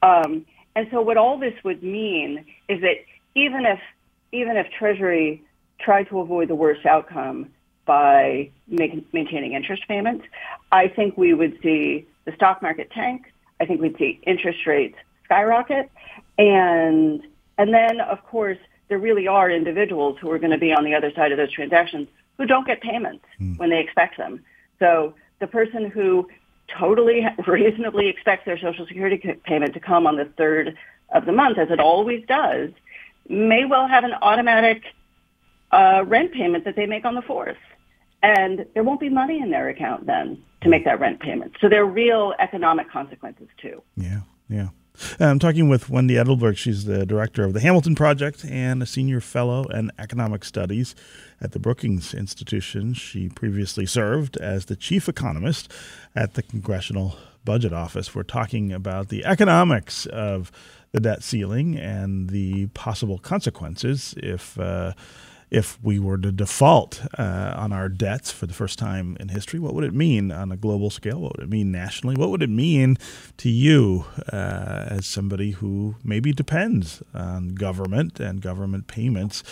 [0.02, 2.96] Um, and so what all this would mean is that
[3.34, 3.78] even if
[4.32, 5.42] even if Treasury
[5.80, 7.50] tried to avoid the worst outcome
[7.86, 10.24] by make, maintaining interest payments,
[10.70, 13.32] I think we would see the stock market tank.
[13.60, 15.90] I think we'd see interest rates skyrocket.
[16.38, 17.22] And,
[17.58, 20.94] and then, of course, there really are individuals who are going to be on the
[20.94, 23.58] other side of those transactions who don't get payments mm.
[23.58, 24.42] when they expect them.
[24.78, 26.28] So the person who
[26.78, 30.76] totally reasonably expects their Social Security payment to come on the third
[31.12, 32.70] of the month, as it always does,
[33.30, 34.82] may well have an automatic
[35.70, 37.56] uh, rent payment that they make on the fourth.
[38.22, 41.56] And there won't be money in their account then to make that rent payment.
[41.60, 43.82] So there are real economic consequences too.
[43.96, 44.68] Yeah, yeah.
[45.18, 46.58] I'm talking with Wendy Edelberg.
[46.58, 50.94] She's the director of the Hamilton Project and a senior fellow in economic studies
[51.40, 52.92] at the Brookings Institution.
[52.92, 55.72] She previously served as the chief economist
[56.14, 58.14] at the Congressional Budget Office.
[58.14, 60.52] We're talking about the economics of
[60.92, 64.58] the debt ceiling and the possible consequences if.
[64.58, 64.92] Uh,
[65.50, 69.58] if we were to default uh, on our debts for the first time in history,
[69.58, 71.20] what would it mean on a global scale?
[71.20, 72.14] What would it mean nationally?
[72.14, 72.96] What would it mean
[73.38, 79.42] to you uh, as somebody who maybe depends on government and government payments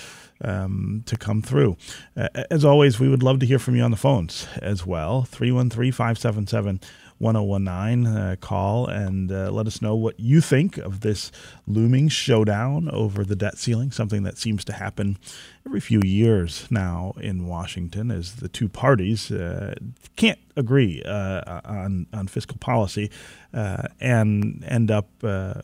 [0.41, 1.77] um, to come through?
[2.17, 5.25] Uh, as always, we would love to hear from you on the phones as well
[5.25, 6.81] 313 577
[7.19, 8.07] 1019.
[8.07, 11.31] Uh, call and uh, let us know what you think of this
[11.67, 15.19] looming showdown over the debt ceiling, something that seems to happen
[15.67, 19.75] every few years now in Washington as the two parties uh,
[20.17, 23.11] can't agree uh, on, on fiscal policy
[23.53, 25.61] uh, and end up uh,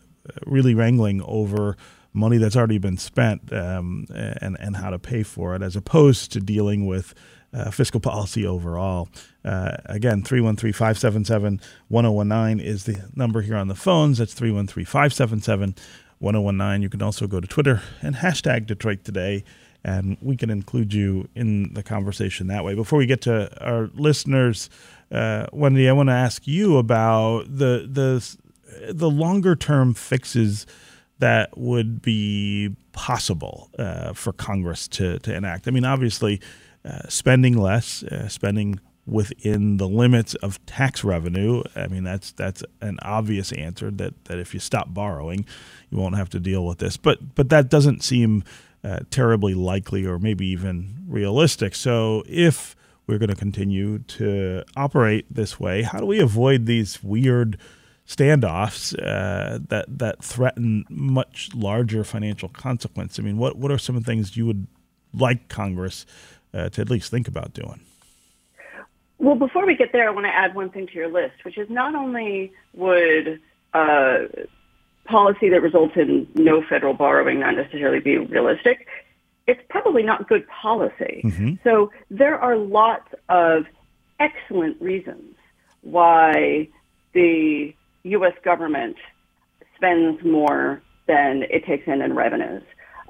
[0.47, 1.77] really wrangling over
[2.13, 6.33] money that's already been spent um, and and how to pay for it, as opposed
[6.33, 7.15] to dealing with
[7.55, 9.09] uh, fiscal policy overall.
[9.45, 14.19] Uh, again, 313 577 1019 is the number here on the phones.
[14.19, 15.75] That's 313 577
[16.19, 16.83] 1019.
[16.83, 19.45] You can also go to Twitter and hashtag Detroit Today,
[19.85, 22.75] and we can include you in the conversation that way.
[22.75, 24.69] Before we get to our listeners,
[25.13, 30.67] uh, Wendy, I want to ask you about the the the longer term fixes
[31.21, 35.69] that would be possible uh, for Congress to to enact.
[35.69, 36.41] I mean, obviously,
[36.85, 41.63] uh, spending less, uh, spending within the limits of tax revenue.
[41.77, 45.45] I mean, that's that's an obvious answer that, that if you stop borrowing,
[45.91, 46.97] you won't have to deal with this.
[46.97, 48.45] But but that doesn't seem
[48.83, 51.75] uh, terribly likely or maybe even realistic.
[51.75, 57.03] So if we're going to continue to operate this way, how do we avoid these
[57.03, 57.59] weird
[58.07, 63.19] standoffs uh, that that threaten much larger financial consequence?
[63.19, 64.67] I mean, what what are some of the things you would
[65.13, 66.07] like Congress
[66.55, 67.81] uh, to at least think about doing?
[69.19, 71.59] Well, before we get there, I want to add one thing to your list, which
[71.59, 73.41] is not only would
[73.73, 74.19] uh,
[75.05, 78.87] policy that results in no federal borrowing not necessarily be realistic,
[79.47, 81.23] it's probably not good policy.
[81.25, 81.55] Mm-hmm.
[81.65, 83.65] So there are lots of
[84.19, 85.35] excellent reasons
[85.83, 86.69] why
[87.13, 88.33] the U.S.
[88.45, 88.97] government
[89.77, 92.63] spends more than it takes in in revenues.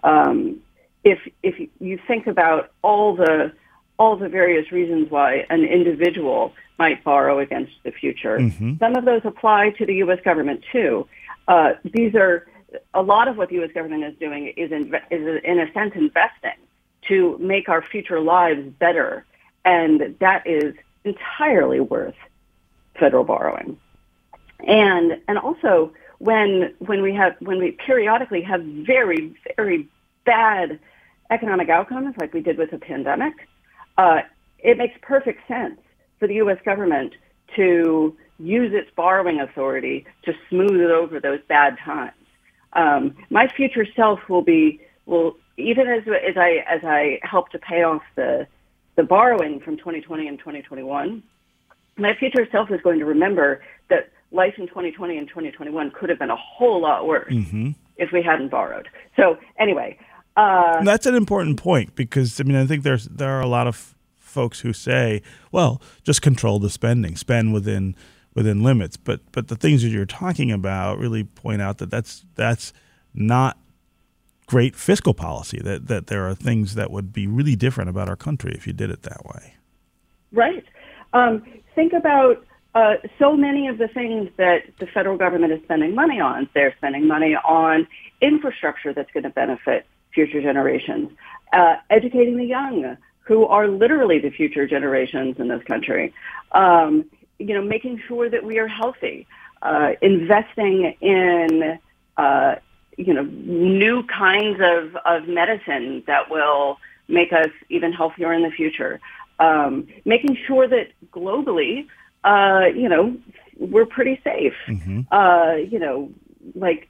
[0.02, 0.60] Um,
[1.04, 3.52] if if you think about all the
[3.98, 8.74] all the various reasons why an individual might borrow against the future, mm-hmm.
[8.80, 10.18] some of those apply to the U.S.
[10.24, 11.06] government too.
[11.46, 12.48] Uh, these are
[12.92, 13.70] a lot of what the U.S.
[13.72, 16.58] government is doing is in, is in a sense investing
[17.08, 19.24] to make our future lives better,
[19.64, 22.16] and that is entirely worth
[22.98, 23.78] federal borrowing.
[24.66, 29.88] And and also when when we have when we periodically have very very
[30.24, 30.80] bad
[31.34, 33.34] economic outcomes, like we did with the pandemic,
[33.98, 34.20] uh,
[34.58, 35.80] it makes perfect sense
[36.18, 36.58] for the U.S.
[36.64, 37.14] government
[37.56, 42.12] to use its borrowing authority to smooth over those bad times.
[42.72, 47.58] Um, my future self will be will even as as I as I help to
[47.58, 48.46] pay off the
[48.96, 51.22] the borrowing from 2020 and 2021.
[51.96, 56.18] My future self is going to remember that life in 2020 and 2021 could have
[56.18, 57.70] been a whole lot worse mm-hmm.
[57.96, 58.88] if we hadn't borrowed.
[59.16, 59.98] So anyway,
[60.36, 63.66] uh, that's an important point because I mean I think there's there are a lot
[63.66, 67.94] of folks who say, well, just control the spending, spend within
[68.34, 68.96] within limits.
[68.96, 72.72] But but the things that you're talking about really point out that that's that's
[73.14, 73.58] not
[74.46, 75.60] great fiscal policy.
[75.62, 78.72] That that there are things that would be really different about our country if you
[78.72, 79.54] did it that way.
[80.32, 80.64] Right.
[81.12, 81.44] Um,
[81.76, 82.44] think about
[82.74, 86.48] uh, so many of the things that the federal government is spending money on.
[86.54, 87.86] They're spending money on
[88.20, 91.10] infrastructure that's going to benefit future generations,
[91.52, 96.12] uh, educating the young who are literally the future generations in this country,
[96.52, 97.04] um,
[97.38, 99.26] you know, making sure that we are healthy,
[99.62, 101.78] uh, investing in,
[102.16, 102.54] uh,
[102.96, 108.50] you know, new kinds of, of medicine that will make us even healthier in the
[108.50, 109.00] future,
[109.38, 111.86] um, making sure that globally,
[112.24, 113.16] uh, you know,
[113.56, 114.54] we're pretty safe.
[114.66, 115.00] Mm-hmm.
[115.10, 116.10] Uh, you know,
[116.54, 116.88] like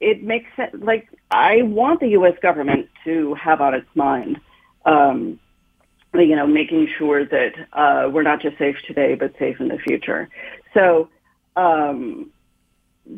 [0.00, 0.74] it makes sense.
[0.78, 2.34] Like I want the U.S.
[2.40, 4.40] government to have on its mind,
[4.84, 5.38] um,
[6.14, 9.78] you know, making sure that uh, we're not just safe today, but safe in the
[9.78, 10.28] future.
[10.74, 11.08] So,
[11.56, 12.30] um,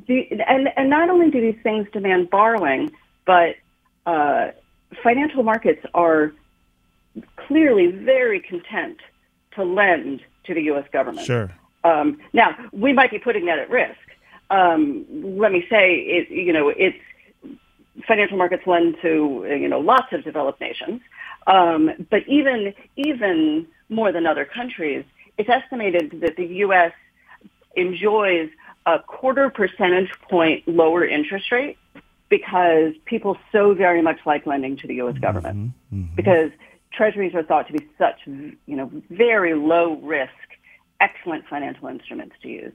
[0.06, 2.90] the, and and not only do these things demand borrowing,
[3.26, 3.56] but
[4.06, 4.48] uh,
[5.02, 6.32] financial markets are
[7.36, 8.98] clearly very content
[9.52, 10.86] to lend to the U.S.
[10.92, 11.26] government.
[11.26, 11.50] Sure.
[11.84, 13.98] Um, now, we might be putting that at risk
[14.50, 15.06] um,
[15.38, 16.98] let me say, it, you know, it's
[18.06, 21.00] financial markets lend to you know lots of developed nations,
[21.46, 25.04] um, but even even more than other countries,
[25.38, 26.92] it's estimated that the U.S.
[27.76, 28.50] enjoys
[28.86, 31.78] a quarter percentage point lower interest rate
[32.28, 35.14] because people so very much like lending to the U.S.
[35.14, 36.14] Mm-hmm, government mm-hmm.
[36.14, 36.50] because
[36.92, 40.32] treasuries are thought to be such you know very low risk,
[41.00, 42.72] excellent financial instruments to use.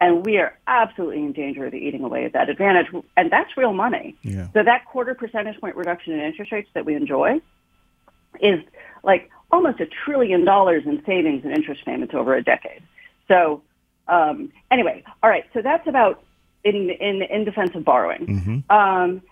[0.00, 2.86] And we are absolutely in danger of eating away at that advantage.
[3.16, 4.16] And that's real money.
[4.22, 4.48] Yeah.
[4.52, 7.40] So that quarter percentage point reduction in interest rates that we enjoy
[8.40, 8.60] is
[9.02, 12.82] like almost a trillion dollars in savings and interest payments over a decade.
[13.26, 13.62] So
[14.06, 15.44] um, anyway, all right.
[15.52, 16.22] So that's about
[16.64, 18.26] in in, in defense of borrowing.
[18.26, 18.76] Mm-hmm.
[18.76, 19.22] Um,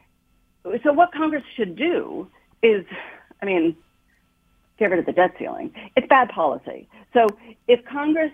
[0.82, 2.28] so what Congress should do
[2.62, 2.84] is,
[3.40, 3.76] I mean,
[4.78, 5.72] get rid of the debt ceiling.
[5.96, 6.88] It's bad policy.
[7.12, 7.26] So
[7.68, 8.32] if Congress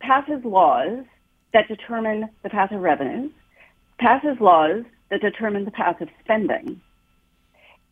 [0.00, 1.04] passes laws
[1.52, 3.30] that determine the path of revenues,
[3.98, 6.80] passes laws that determine the path of spending.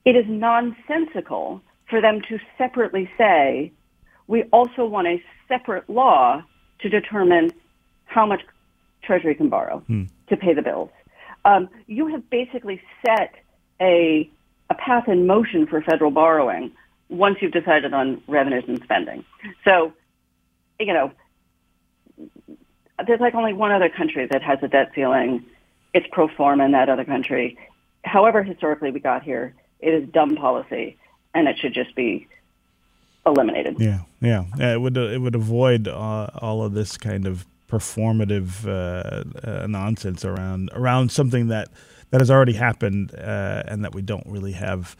[0.05, 3.73] It is nonsensical for them to separately say,
[4.27, 6.43] we also want a separate law
[6.81, 7.51] to determine
[8.07, 8.41] how much
[9.03, 10.05] Treasury can borrow hmm.
[10.29, 10.91] to pay the bills.
[11.45, 13.35] Um, you have basically set
[13.81, 14.31] a,
[14.69, 16.73] a path in motion for federal borrowing
[17.09, 19.25] once you've decided on revenues and spending.
[19.65, 19.93] So,
[20.79, 21.13] you know,
[23.07, 25.45] there's like only one other country that has a debt ceiling.
[25.93, 27.59] It's pro forma in that other country.
[28.05, 30.97] However, historically we got here, it is dumb policy,
[31.35, 32.29] and it should just be
[33.27, 33.77] eliminated.
[33.79, 38.67] Yeah, yeah, yeah it would it would avoid uh, all of this kind of performative
[38.67, 41.69] uh, uh, nonsense around around something that
[42.11, 44.97] that has already happened uh, and that we don't really have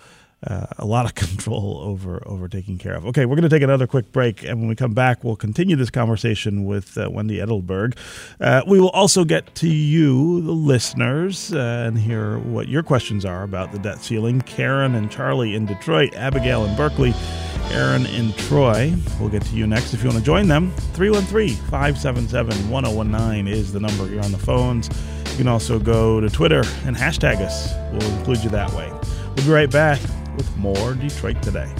[0.47, 3.07] uh, a lot of control over over taking care of.
[3.07, 5.77] Okay, we're going to take another quick break, and when we come back, we'll continue
[5.77, 7.97] this conversation with uh, Wendy Edelberg.
[8.41, 13.25] Uh, we will also get to you, the listeners, uh, and hear what your questions
[13.25, 14.41] are about the debt ceiling.
[14.43, 17.15] Karen and Charlie in Detroit, Abigail in Berkley.
[17.73, 18.93] Aaron in Troy.
[19.21, 20.73] We'll get to you next if you want to join them.
[20.95, 24.89] 313 577 1019 is the number here on the phones.
[25.31, 27.73] You can also go to Twitter and hashtag us.
[27.93, 28.91] We'll include you that way.
[29.37, 30.01] We'll be right back
[30.41, 31.71] with more Detroit Today.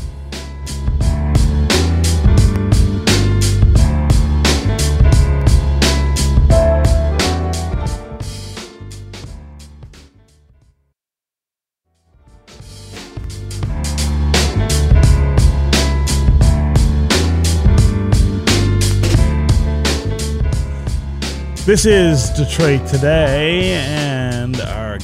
[21.65, 24.10] This is Detroit Today,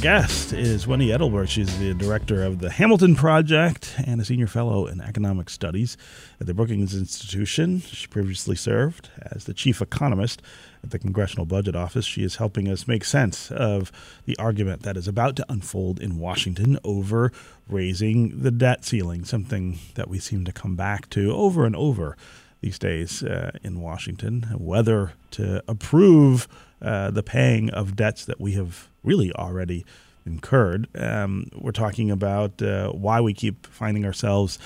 [0.06, 1.48] guest is Wendy Edelberg.
[1.48, 5.96] She's the director of the Hamilton Project and a senior fellow in economic studies
[6.40, 7.80] at the Brookings Institution.
[7.80, 10.42] She previously served as the chief economist
[10.84, 12.04] at the Congressional Budget Office.
[12.04, 13.90] She is helping us make sense of
[14.26, 17.32] the argument that is about to unfold in Washington over
[17.68, 22.16] raising the debt ceiling, something that we seem to come back to over and over
[22.60, 26.46] these days uh, in Washington, whether to approve
[26.80, 29.86] uh, the paying of debts that we have really already
[30.26, 30.88] incurred.
[30.94, 34.58] Um, we're talking about uh, why we keep finding ourselves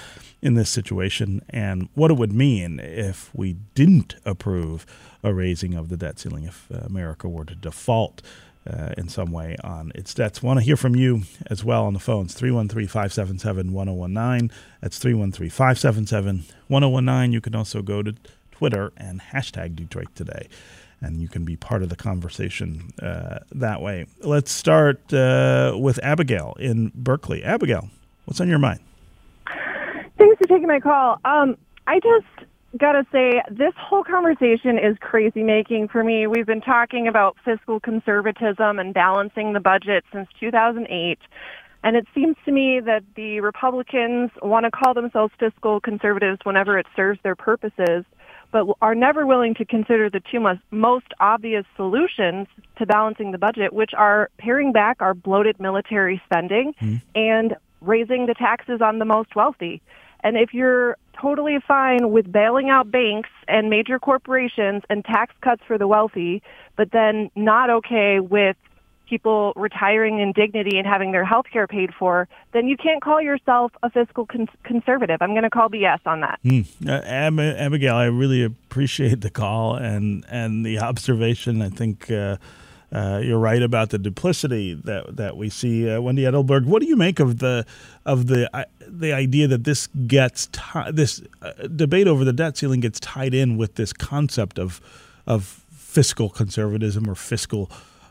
[0.42, 4.86] in this situation and what it would mean if we didn't approve
[5.22, 8.22] a raising of the debt ceiling if uh, America were to default
[8.68, 10.42] uh, in some way on its debts.
[10.42, 14.50] Want to hear from you as well on the phones 313 577 1019.
[14.80, 17.32] That's 313 577 1019.
[17.32, 18.14] You can also go to
[18.52, 20.48] Twitter and hashtag Detroit Today,
[21.00, 24.06] and you can be part of the conversation uh, that way.
[24.20, 27.42] Let's start uh, with Abigail in Berkley.
[27.42, 27.88] Abigail,
[28.24, 28.80] what's on your mind?
[30.18, 31.18] Thanks for taking my call.
[31.24, 32.48] Um, I just
[32.78, 36.26] gotta say, this whole conversation is crazy making for me.
[36.26, 41.18] We've been talking about fiscal conservatism and balancing the budget since 2008.
[41.82, 46.78] And it seems to me that the Republicans want to call themselves fiscal conservatives whenever
[46.78, 48.04] it serves their purposes,
[48.52, 52.46] but are never willing to consider the two most, most obvious solutions
[52.78, 56.96] to balancing the budget, which are paring back our bloated military spending mm-hmm.
[57.14, 59.80] and raising the taxes on the most wealthy.
[60.22, 65.62] And if you're totally fine with bailing out banks and major corporations and tax cuts
[65.66, 66.42] for the wealthy,
[66.76, 68.56] but then not okay with
[69.10, 73.20] people retiring in dignity and having their health care paid for, then you can't call
[73.20, 75.18] yourself a fiscal cons- conservative.
[75.20, 76.38] I'm going to call BS on that.
[76.44, 76.66] Mm.
[76.86, 81.60] Uh, Ab- Abigail, I really appreciate the call and, and the observation.
[81.60, 82.36] I think uh,
[82.92, 85.88] uh, you're right about the duplicity that that we see.
[85.88, 87.64] Uh, Wendy Edelberg, what do you make of the
[88.04, 92.56] of the uh, the idea that this gets t- this uh, debate over the debt
[92.56, 94.80] ceiling gets tied in with this concept of
[95.26, 97.70] of fiscal conservatism or fiscal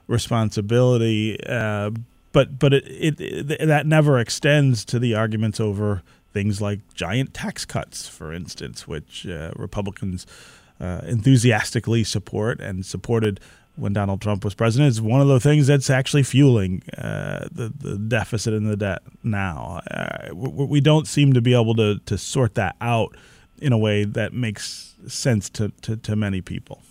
[0.09, 1.91] responsibility, uh,
[2.33, 6.01] but but it, it, it, that never extends to the arguments over
[6.33, 10.27] things like giant tax cuts, for instance, which uh, Republicans.
[10.81, 13.37] enthusiastically support and supported
[13.79, 17.69] when Donald Trump was president It's one of the things that's actually fueling uh, the,
[17.79, 19.81] the deficit and the debt now.
[19.89, 23.15] Uh, we don't seem to be able to, to sort that out
[23.61, 26.81] in a way that makes sense to, to, to many people.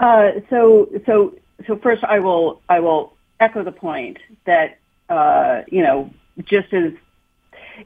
[0.00, 1.34] Uh, so, so,
[1.66, 6.10] so first, I will I will echo the point that uh, you know
[6.44, 6.92] just as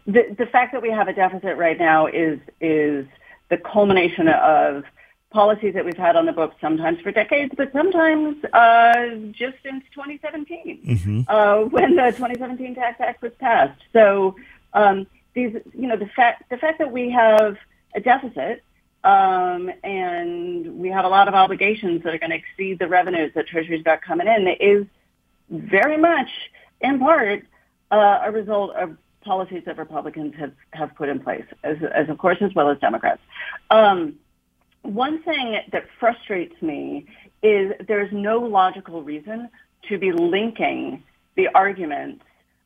[0.07, 3.07] the the fact that we have a deficit right now is is
[3.51, 4.85] the culmination of
[5.31, 9.85] policies that we've had on the books sometimes for decades, but sometimes uh, just since
[9.93, 11.20] 2017 mm-hmm.
[11.27, 13.81] uh, when the 2017 Tax Act was passed.
[13.93, 14.37] So
[14.75, 17.57] um, these, you know, the fact the fact that we have
[17.95, 18.62] a deficit
[19.05, 23.32] um, and we have a lot of obligations that are going to exceed the revenues
[23.34, 24.86] that Treasury's got coming in is
[25.50, 26.28] very much,
[26.80, 27.44] in part,
[27.90, 32.16] uh, a result of policies that Republicans have, have put in place, as, as of
[32.16, 33.20] course, as well as Democrats.
[33.70, 34.14] Um,
[34.80, 37.07] one thing that frustrates me
[37.42, 39.50] is there's no logical reason
[39.88, 41.02] to be linking
[41.36, 42.24] the arguments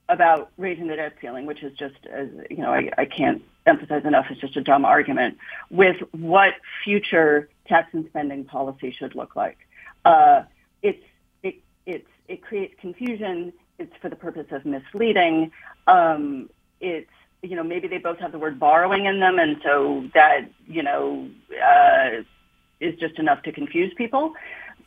[0.08, 4.04] about raising the debt ceiling, which is just, as you know, I, I can't emphasize
[4.04, 5.36] enough, it's just a dumb argument,
[5.70, 6.54] with what
[6.84, 9.58] future tax and spending policy should look like.
[10.04, 10.42] Uh,
[10.82, 11.04] it's,
[11.42, 13.52] it, it's, it creates confusion.
[13.78, 15.52] It's for the purpose of misleading.
[15.86, 16.48] Um,
[16.80, 17.10] it's,
[17.42, 20.82] you know, maybe they both have the word borrowing in them, and so that, you
[20.82, 22.22] know, uh,
[22.80, 24.32] is just enough to confuse people.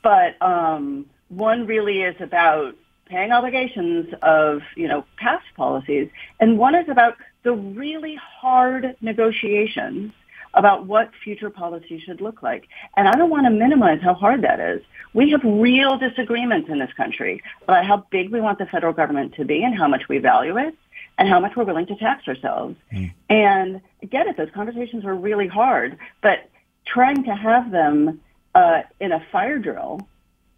[0.02, 2.76] But um, one really is about
[3.12, 6.10] paying obligations of, you know, past policies,
[6.40, 10.14] and one is about the really hard negotiations
[10.54, 12.68] about what future policy should look like.
[12.96, 14.82] And I don't want to minimize how hard that is.
[15.14, 19.36] We have real disagreements in this country about how big we want the federal government
[19.36, 20.76] to be and how much we value it
[21.18, 22.76] and how much we're willing to tax ourselves.
[22.94, 23.14] Mm.
[23.30, 26.50] And get it, those conversations are really hard, but
[26.86, 28.22] trying to have them
[28.56, 30.08] uh, in a fire drill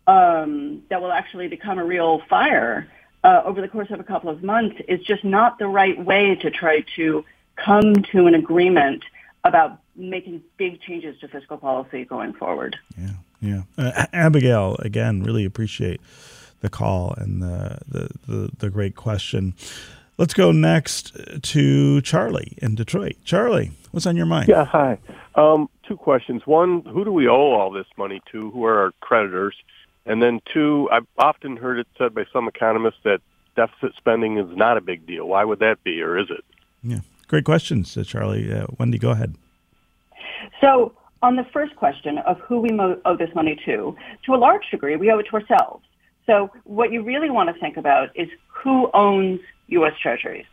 [0.07, 2.89] um, that will actually become a real fire
[3.23, 6.35] uh, over the course of a couple of months is just not the right way
[6.35, 7.23] to try to
[7.55, 9.03] come to an agreement
[9.43, 12.77] about making big changes to fiscal policy going forward.
[12.97, 13.61] Yeah, yeah.
[13.77, 16.01] Uh, Abigail, again, really appreciate
[16.61, 19.53] the call and the, the, the, the great question.
[20.17, 23.15] Let's go next to Charlie in Detroit.
[23.25, 24.47] Charlie, what's on your mind?
[24.47, 24.97] Yeah, hi.
[25.35, 26.43] Um, two questions.
[26.45, 28.51] One, who do we owe all this money to?
[28.51, 29.55] Who are our creditors?
[30.05, 33.19] And then two, I've often heard it said by some economists that
[33.55, 35.27] deficit spending is not a big deal.
[35.27, 36.43] Why would that be, or is it?
[36.81, 38.51] Yeah, great questions, uh, Charlie.
[38.51, 39.35] Uh, Wendy, go ahead.
[40.59, 43.95] So, on the first question of who we mo- owe this money to,
[44.25, 45.85] to a large degree, we owe it to ourselves.
[46.25, 49.93] So, what you really want to think about is who owns U.S.
[50.01, 50.45] Treasuries.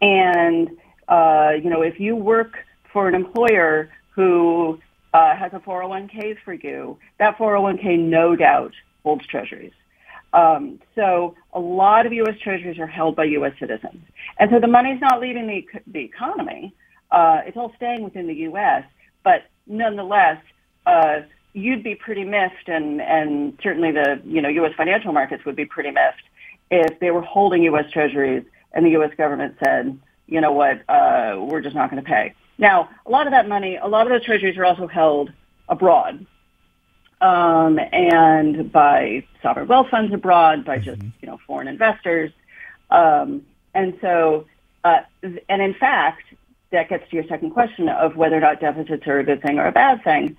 [0.00, 0.70] And,
[1.08, 2.58] uh, you know, if you work
[2.92, 4.80] for an employer who
[5.12, 9.72] uh, has a 401k for you, that 401k no doubt holds treasuries.
[10.32, 12.38] Um, so a lot of U.S.
[12.40, 13.52] treasuries are held by U.S.
[13.58, 14.02] citizens.
[14.38, 16.74] And so the money's not leaving the, the economy.
[17.10, 18.84] Uh, it's all staying within the U.S.
[19.24, 20.40] But nonetheless,
[20.86, 21.20] uh,
[21.52, 24.72] you'd be pretty miffed, and, and certainly the you know U.S.
[24.76, 26.22] financial markets would be pretty miffed
[26.70, 27.90] if they were holding U.S.
[27.90, 29.10] treasuries and the U.S.
[29.16, 32.34] government said, you know what, uh, we're just not going to pay.
[32.60, 35.32] Now, a lot of that money, a lot of those treasuries are also held
[35.66, 36.26] abroad,
[37.22, 41.08] um, and by sovereign wealth funds abroad, by just mm-hmm.
[41.22, 42.30] you know foreign investors,
[42.90, 44.44] um, and so,
[44.84, 46.24] uh, and in fact,
[46.70, 49.58] that gets to your second question of whether or not deficits are a good thing
[49.58, 50.36] or a bad thing.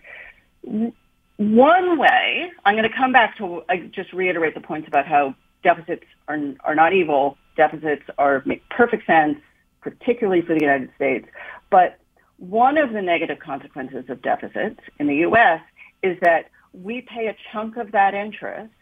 [1.38, 5.34] One way, I'm going to come back to uh, just reiterate the points about how
[5.64, 7.40] deficits are are not evil.
[7.58, 9.40] Deficits are make perfect sense,
[9.82, 11.28] particularly for the United States.
[11.72, 11.98] But
[12.42, 15.62] one of the negative consequences of deficits in the U.S.
[16.02, 18.74] is that we pay a chunk of that interest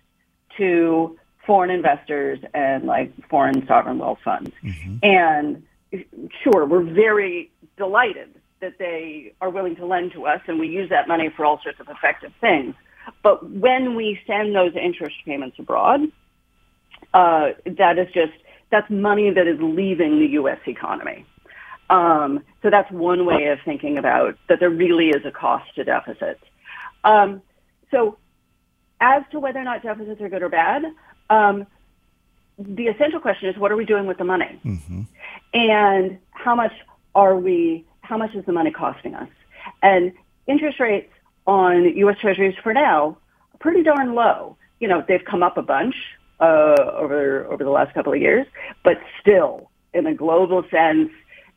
[0.58, 4.52] to foreign investors and like foreign sovereign wealth funds.
[4.64, 4.98] Mm-hmm.
[5.04, 5.64] And
[6.42, 10.90] sure, we're very delighted that they are willing to lend to us and we use
[10.90, 12.76] that money for all sorts of effective things.
[13.24, 16.02] But when we send those interest payments abroad,
[17.14, 18.34] uh, that is just,
[18.72, 20.60] that's money that is leaving the U.S.
[20.66, 21.26] economy.
[21.90, 25.84] Um, so that's one way of thinking about that there really is a cost to
[25.84, 26.44] deficits.
[27.04, 27.42] Um,
[27.92, 28.18] so
[29.02, 30.84] as to whether or not deficits are good or bad,
[31.30, 31.66] um,
[32.58, 34.60] the essential question is what are we doing with the money?
[34.64, 35.02] Mm-hmm.
[35.54, 36.74] And how much
[37.16, 39.30] are we, how much is the money costing us?
[39.82, 40.12] And
[40.48, 41.12] interest rates
[41.48, 42.18] on U.S.
[42.20, 43.18] Treasuries for now
[43.54, 44.58] are pretty darn low.
[44.80, 45.96] You know, they've come up a bunch
[46.40, 48.46] uh, over over the last couple of years,
[48.84, 51.12] but still, in a global sense,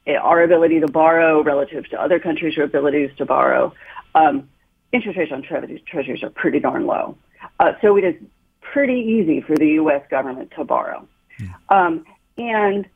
[0.07, 3.72] our ability to borrow relative to other countries' abilities to borrow,
[4.14, 4.48] um,
[4.92, 7.16] interest rates on treasuries, treasuries are pretty darn low.
[7.59, 8.14] Uh, so it is
[8.61, 10.03] pretty easy for the U.S.
[10.11, 11.07] government to borrow.
[11.38, 11.55] Mm.
[11.68, 12.07] Um,
[12.38, 12.88] and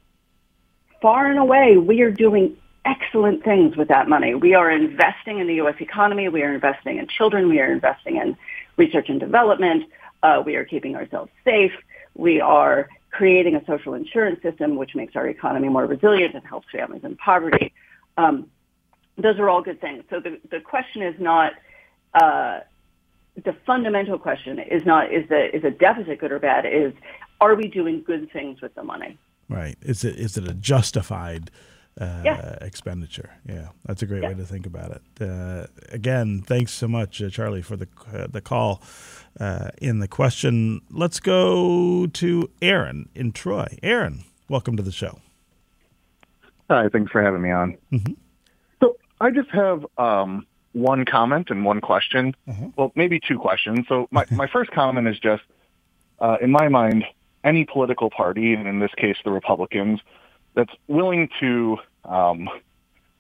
[1.00, 4.34] far and away, we are doing excellent things with that money.
[4.34, 5.76] We are investing in the U.S.
[5.80, 6.28] economy.
[6.28, 7.48] We are investing in children.
[7.48, 8.36] We are investing in
[8.76, 9.84] research and development.
[10.22, 11.72] Uh, we are keeping ourselves safe.
[12.14, 16.66] We are creating a social insurance system which makes our economy more resilient and helps
[16.70, 17.72] families in poverty.
[18.16, 18.50] Um,
[19.16, 20.04] those are all good things.
[20.11, 21.52] So the, the question is not,
[22.14, 22.61] uh,
[23.42, 26.66] the fundamental question is not, is the, is a deficit good or bad?
[26.66, 26.92] Is,
[27.40, 29.18] are we doing good things with the money?
[29.48, 29.76] Right.
[29.82, 31.50] Is it, is it a justified
[32.01, 32.59] uh, Yeah.
[32.61, 33.30] expenditure.
[33.47, 34.28] Yeah, that's a great Yeah.
[34.30, 35.03] way to think about it.
[35.20, 38.82] Uh, again, thanks so much, uh, Charlie, for the uh, the call
[39.40, 40.80] uh, in the question.
[40.90, 43.66] Let's go to Aaron in Troy.
[43.82, 45.20] Aaron, welcome to the show.
[46.70, 47.76] Hi, thanks for having me on.
[47.92, 48.16] Mhm.
[48.80, 52.34] So I just have um, one comment and one question.
[52.49, 52.72] Mhm.
[52.76, 53.86] Well, maybe two questions.
[53.88, 55.44] So my, my first comment is just,
[56.20, 57.05] uh, in my mind,
[57.44, 60.01] any political party, and in this case the Republicans,
[60.57, 62.48] that's willing to um,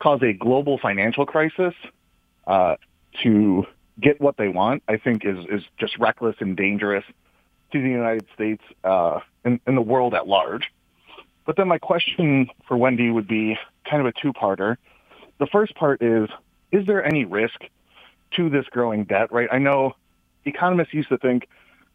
[0.00, 1.74] cause a global financial crisis
[2.46, 2.76] uh,
[3.22, 3.64] to
[4.00, 7.04] get what they want, I think is, is just reckless and dangerous
[7.72, 10.72] to the United States uh, and, the world at large.
[11.44, 13.56] But then my question for Wendy would be
[13.88, 14.76] kind of a two-parter.
[15.38, 16.28] The first part is,
[16.72, 17.60] is there any risk
[18.32, 19.48] to this growing debt, right?
[19.52, 19.94] I know
[20.44, 21.48] economists used to think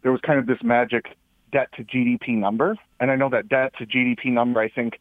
[0.04, 1.18] there was kind of this magic
[1.52, 2.78] debt to GDP number.
[3.00, 5.00] And I know that debt to GDP number, I think,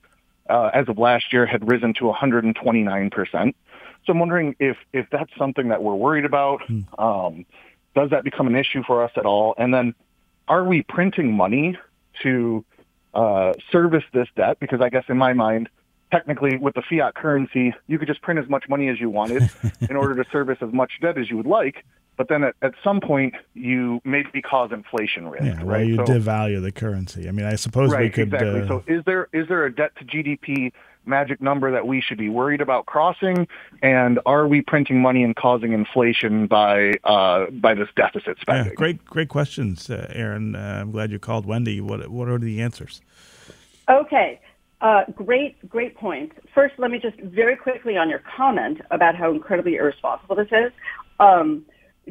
[0.50, 3.54] uh, as of last year had risen to 129%.
[4.06, 6.62] So I'm wondering if, if that's something that we're worried about.
[6.98, 7.46] Um,
[7.94, 9.54] does that become an issue for us at all?
[9.58, 9.94] And then
[10.48, 11.78] are we printing money
[12.22, 12.64] to
[13.14, 14.58] uh, service this debt?
[14.60, 15.68] Because I guess in my mind,
[16.10, 19.50] technically with the fiat currency, you could just print as much money as you wanted
[19.88, 21.84] in order to service as much debt as you would like.
[22.16, 25.86] But then at, at some point, you maybe cause inflation risk, Yeah, where right?
[25.86, 27.28] you So- devalue the currency.
[27.28, 28.32] I mean, I suppose we could.
[28.34, 28.60] exactly.
[28.62, 30.72] uh, so is there is there a debt to GDP
[31.06, 33.48] magic number that we should be worried about crossing?
[33.82, 38.74] And are we printing money and causing inflation by uh, by this deficit yeah, spending?
[38.74, 40.54] great, great questions, uh, Aaron.
[40.54, 41.80] Uh, I'm glad you called Wendy.
[41.80, 43.00] What What are the answers?
[43.88, 44.40] Okay.
[44.82, 46.34] Uh, great, great points.
[46.54, 50.72] First, let me just very quickly on your comment about how incredibly irresponsible this is,
[51.18, 51.62] um,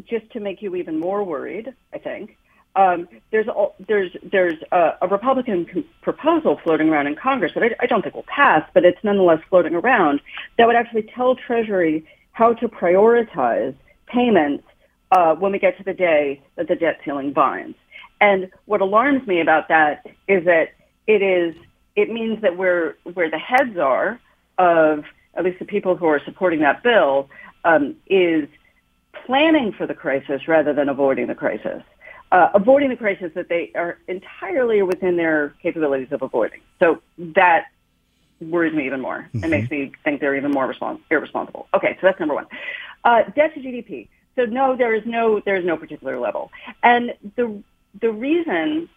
[0.07, 2.37] just to make you even more worried, I think.
[2.75, 7.63] Um, there's a, there's there's a, a Republican c- proposal floating around in Congress that
[7.63, 10.21] I, I don't think will pass, but it's nonetheless floating around
[10.57, 13.75] that would actually tell Treasury how to prioritize
[14.05, 14.63] payments
[15.11, 17.75] uh, when we get to the day that the debt ceiling binds.
[18.21, 20.69] And what alarms me about that is that
[21.07, 21.55] it is
[21.95, 24.19] it means that where where the heads are
[24.57, 27.29] of at least the people who are supporting that bill
[27.65, 28.47] um, is
[29.25, 31.83] planning for the crisis rather than avoiding the crisis.
[32.31, 36.61] Uh, avoiding the crisis that they are entirely within their capabilities of avoiding.
[36.79, 37.65] So that
[38.39, 39.27] worries me even more.
[39.33, 41.67] It makes me think they're even more respons- irresponsible.
[41.73, 42.45] Okay, so that's number one.
[43.03, 44.07] Uh, debt to GDP.
[44.35, 46.51] So no, there is no there is no particular level,
[46.83, 47.61] and the
[47.99, 48.87] the reason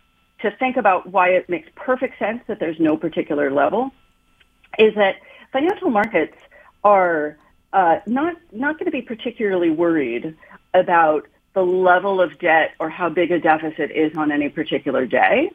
[0.41, 3.91] to think about why it makes perfect sense that there's no particular level
[4.79, 5.17] is that
[5.53, 6.37] financial markets
[6.85, 7.39] are
[7.73, 10.37] uh, not not going to be particularly worried
[10.75, 15.51] about the level of debt or how big a deficit is on any particular day.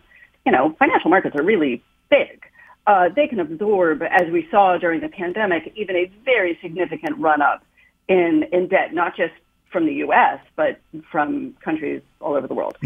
[0.45, 2.43] You know, financial markets are really big.
[2.86, 7.41] Uh, they can absorb, as we saw during the pandemic, even a very significant run
[7.41, 7.63] up
[8.07, 9.34] in in debt, not just
[9.72, 10.39] from the U.S.
[10.55, 10.80] but
[11.11, 12.78] from countries all over the world.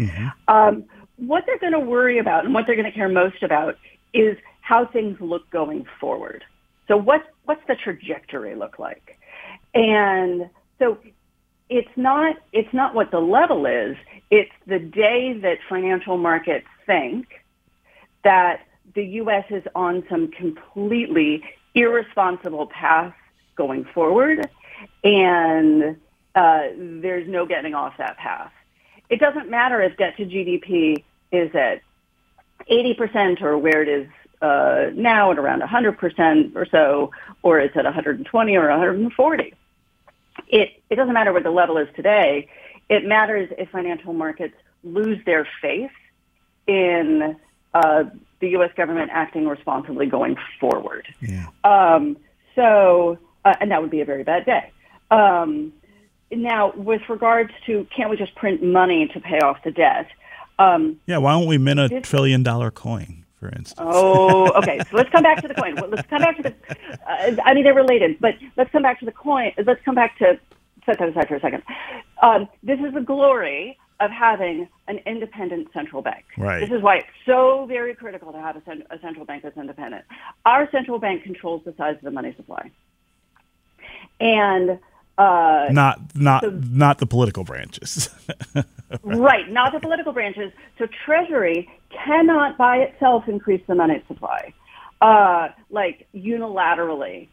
[0.48, 0.84] Um,
[1.16, 3.76] what they're going to worry about and what they're going to care most about
[4.12, 6.44] is how things look going forward.
[6.88, 9.18] So what what's the trajectory look like?
[9.74, 10.98] And so
[11.68, 13.96] it's not it's not what the level is.
[14.30, 17.26] It's the day that financial markets think
[18.24, 18.60] that
[18.94, 19.44] the U.S.
[19.50, 21.42] is on some completely
[21.74, 23.14] irresponsible path
[23.56, 24.48] going forward,
[25.02, 25.96] and
[26.34, 28.52] uh, there's no getting off that path.
[29.08, 31.82] It doesn't matter if debt to GDP is at
[32.70, 34.08] 80% or where it is
[34.40, 37.10] uh, now at around 100% or so,
[37.42, 39.54] or it's at 120 or 140.
[40.52, 42.48] It, it doesn't matter what the level is today.
[42.88, 45.90] It matters if financial markets lose their faith
[46.66, 47.36] in
[47.74, 48.04] uh,
[48.40, 48.70] the U.S.
[48.76, 51.06] government acting responsibly going forward.
[51.20, 51.46] Yeah.
[51.64, 52.18] Um,
[52.54, 54.70] so, uh, and that would be a very bad day.
[55.10, 55.72] Um,
[56.30, 60.08] now, with regards to can't we just print money to pay off the debt?
[60.58, 61.18] Um, Yeah.
[61.18, 63.74] Why don't we mint a This- trillion dollar coin, for instance?
[63.78, 64.78] oh, okay.
[64.88, 65.74] So let's come back to the coin.
[65.74, 66.54] Well, Let's come back to the.
[67.08, 69.52] Uh, I mean, they're related, but let's come back to the coin.
[69.66, 70.38] Let's come back to
[70.86, 71.64] set that aside for a second.
[72.22, 76.24] Um, this is the glory of having an independent central bank.
[76.38, 76.60] Right.
[76.60, 79.56] This is why it's so very critical to have a, cent- a central bank that's
[79.56, 80.04] independent.
[80.46, 82.70] Our central bank controls the size of the money supply,
[84.20, 84.78] and
[85.18, 88.08] uh, Not not so- not the political branches.
[89.02, 90.52] Right, not the political branches.
[90.78, 91.66] So Treasury
[92.04, 94.52] cannot by itself increase the money supply,
[95.00, 97.28] uh, like unilaterally,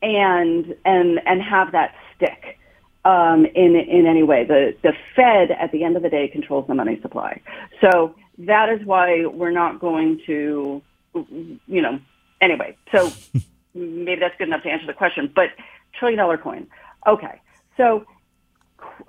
[0.00, 2.58] and and and have that stick
[3.04, 4.44] um, in in any way.
[4.44, 7.42] The the Fed at the end of the day controls the money supply.
[7.82, 10.80] So that is why we're not going to,
[11.14, 11.98] you know.
[12.40, 13.12] Anyway, so
[13.74, 15.30] maybe that's good enough to answer the question.
[15.34, 15.50] But
[15.98, 16.66] trillion dollar coin.
[17.06, 17.40] Okay,
[17.76, 18.04] so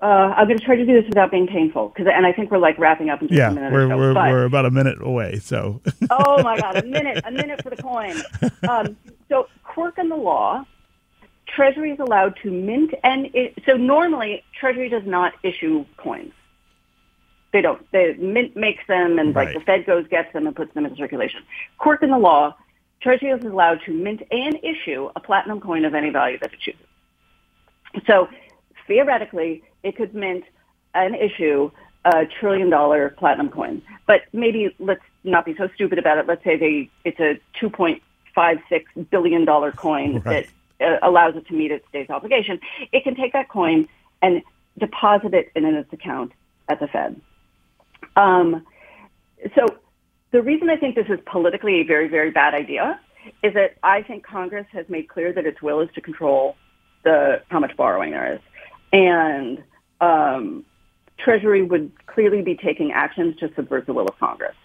[0.01, 2.51] uh, I'm going to try to do this without being painful, because and I think
[2.51, 3.97] we're like wrapping up in just yeah, a minute we're so.
[3.97, 5.39] we're, but, we're about a minute away.
[5.39, 8.15] So oh my God, a minute, a minute for the coin.
[8.67, 8.97] Um,
[9.29, 10.65] so quirk in the law.
[11.55, 16.33] Treasury is allowed to mint and i- so normally Treasury does not issue coins.
[17.51, 17.79] They don't.
[17.91, 20.97] The mint makes them, and like the Fed goes gets them and puts them into
[20.97, 21.41] circulation.
[21.77, 22.55] Quirk in the law:
[23.01, 26.59] Treasury is allowed to mint and issue a platinum coin of any value that it
[26.59, 26.81] chooses.
[28.07, 28.27] So
[28.87, 30.43] theoretically, it could mint
[30.93, 31.71] and issue
[32.05, 33.81] a trillion dollar platinum coin.
[34.07, 36.27] But maybe let's not be so stupid about it.
[36.27, 38.01] Let's say they it's a two point
[38.35, 40.49] five six billion dollar coin Right.
[40.79, 42.59] that uh, allows it to meet its state's obligation.
[42.91, 43.87] It can take that coin
[44.21, 44.41] and
[44.79, 46.31] deposit it in its account
[46.67, 47.19] at the Fed.
[48.15, 48.65] Um,
[49.55, 49.65] so
[50.31, 52.99] the reason I think this is politically a very, very bad idea
[53.43, 56.55] is that I think Congress has made clear that its will is to control
[57.03, 58.39] the how much borrowing there is,
[58.91, 59.63] and
[60.01, 60.65] um,
[61.17, 64.55] Treasury would clearly be taking actions to subvert the will of Congress.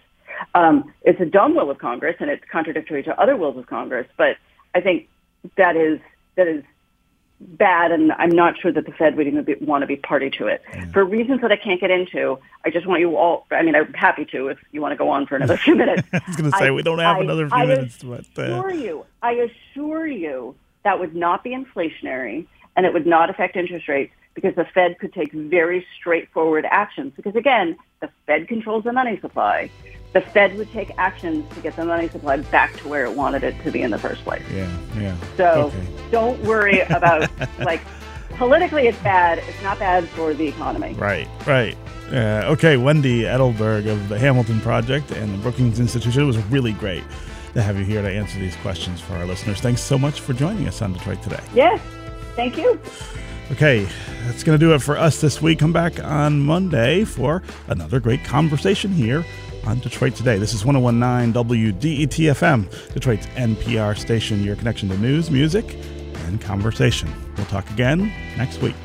[0.55, 4.07] Um, it's a dumb will of Congress, and it's contradictory to other wills of Congress.
[4.17, 4.37] But
[4.73, 5.07] I think
[5.57, 5.99] that is
[6.35, 6.63] that is
[7.41, 10.29] bad, and I'm not sure that the Fed would even be, want to be party
[10.31, 10.61] to it
[10.91, 12.37] for reasons that I can't get into.
[12.65, 13.45] I just want you all.
[13.51, 16.07] I mean, I'm happy to if you want to go on for another few minutes.
[16.13, 18.25] I was going to say I- we don't have I- another few I minutes, but
[18.37, 23.29] uh, assure you, I assure you, that would not be inflationary, and it would not
[23.29, 27.11] affect interest rates because the Fed could take very straightforward actions.
[27.15, 29.69] Because again, the Fed controls the money supply.
[30.13, 33.43] The Fed would take actions to get the money supply back to where it wanted
[33.43, 34.41] it to be in the first place.
[34.53, 35.15] yeah, yeah.
[35.37, 35.87] So Okay.
[36.11, 37.81] don't worry about like
[38.37, 39.39] politically it's bad.
[39.39, 40.93] It's not bad for the economy.
[40.93, 41.75] Right, right.
[42.11, 46.23] Uh, okay, Wendy Edelberg of the Hamilton Project and the Brookings Institution.
[46.23, 47.03] It was really great
[47.53, 49.59] to have you here to answer these questions for our listeners.
[49.59, 51.43] Thanks so much for joining us on Detroit Today.
[51.53, 51.81] Yes.
[52.35, 52.79] Thank you.
[53.51, 53.87] Okay,
[54.25, 55.57] that's going to do it for us this week.
[55.57, 59.25] Come back on Monday for another great conversation here
[59.65, 60.37] on Detroit Today.
[60.37, 65.77] This is 1019 WDET FM, Detroit's NPR station, your connection to news, music,
[66.25, 67.11] and conversation.
[67.37, 68.75] We'll talk again next week.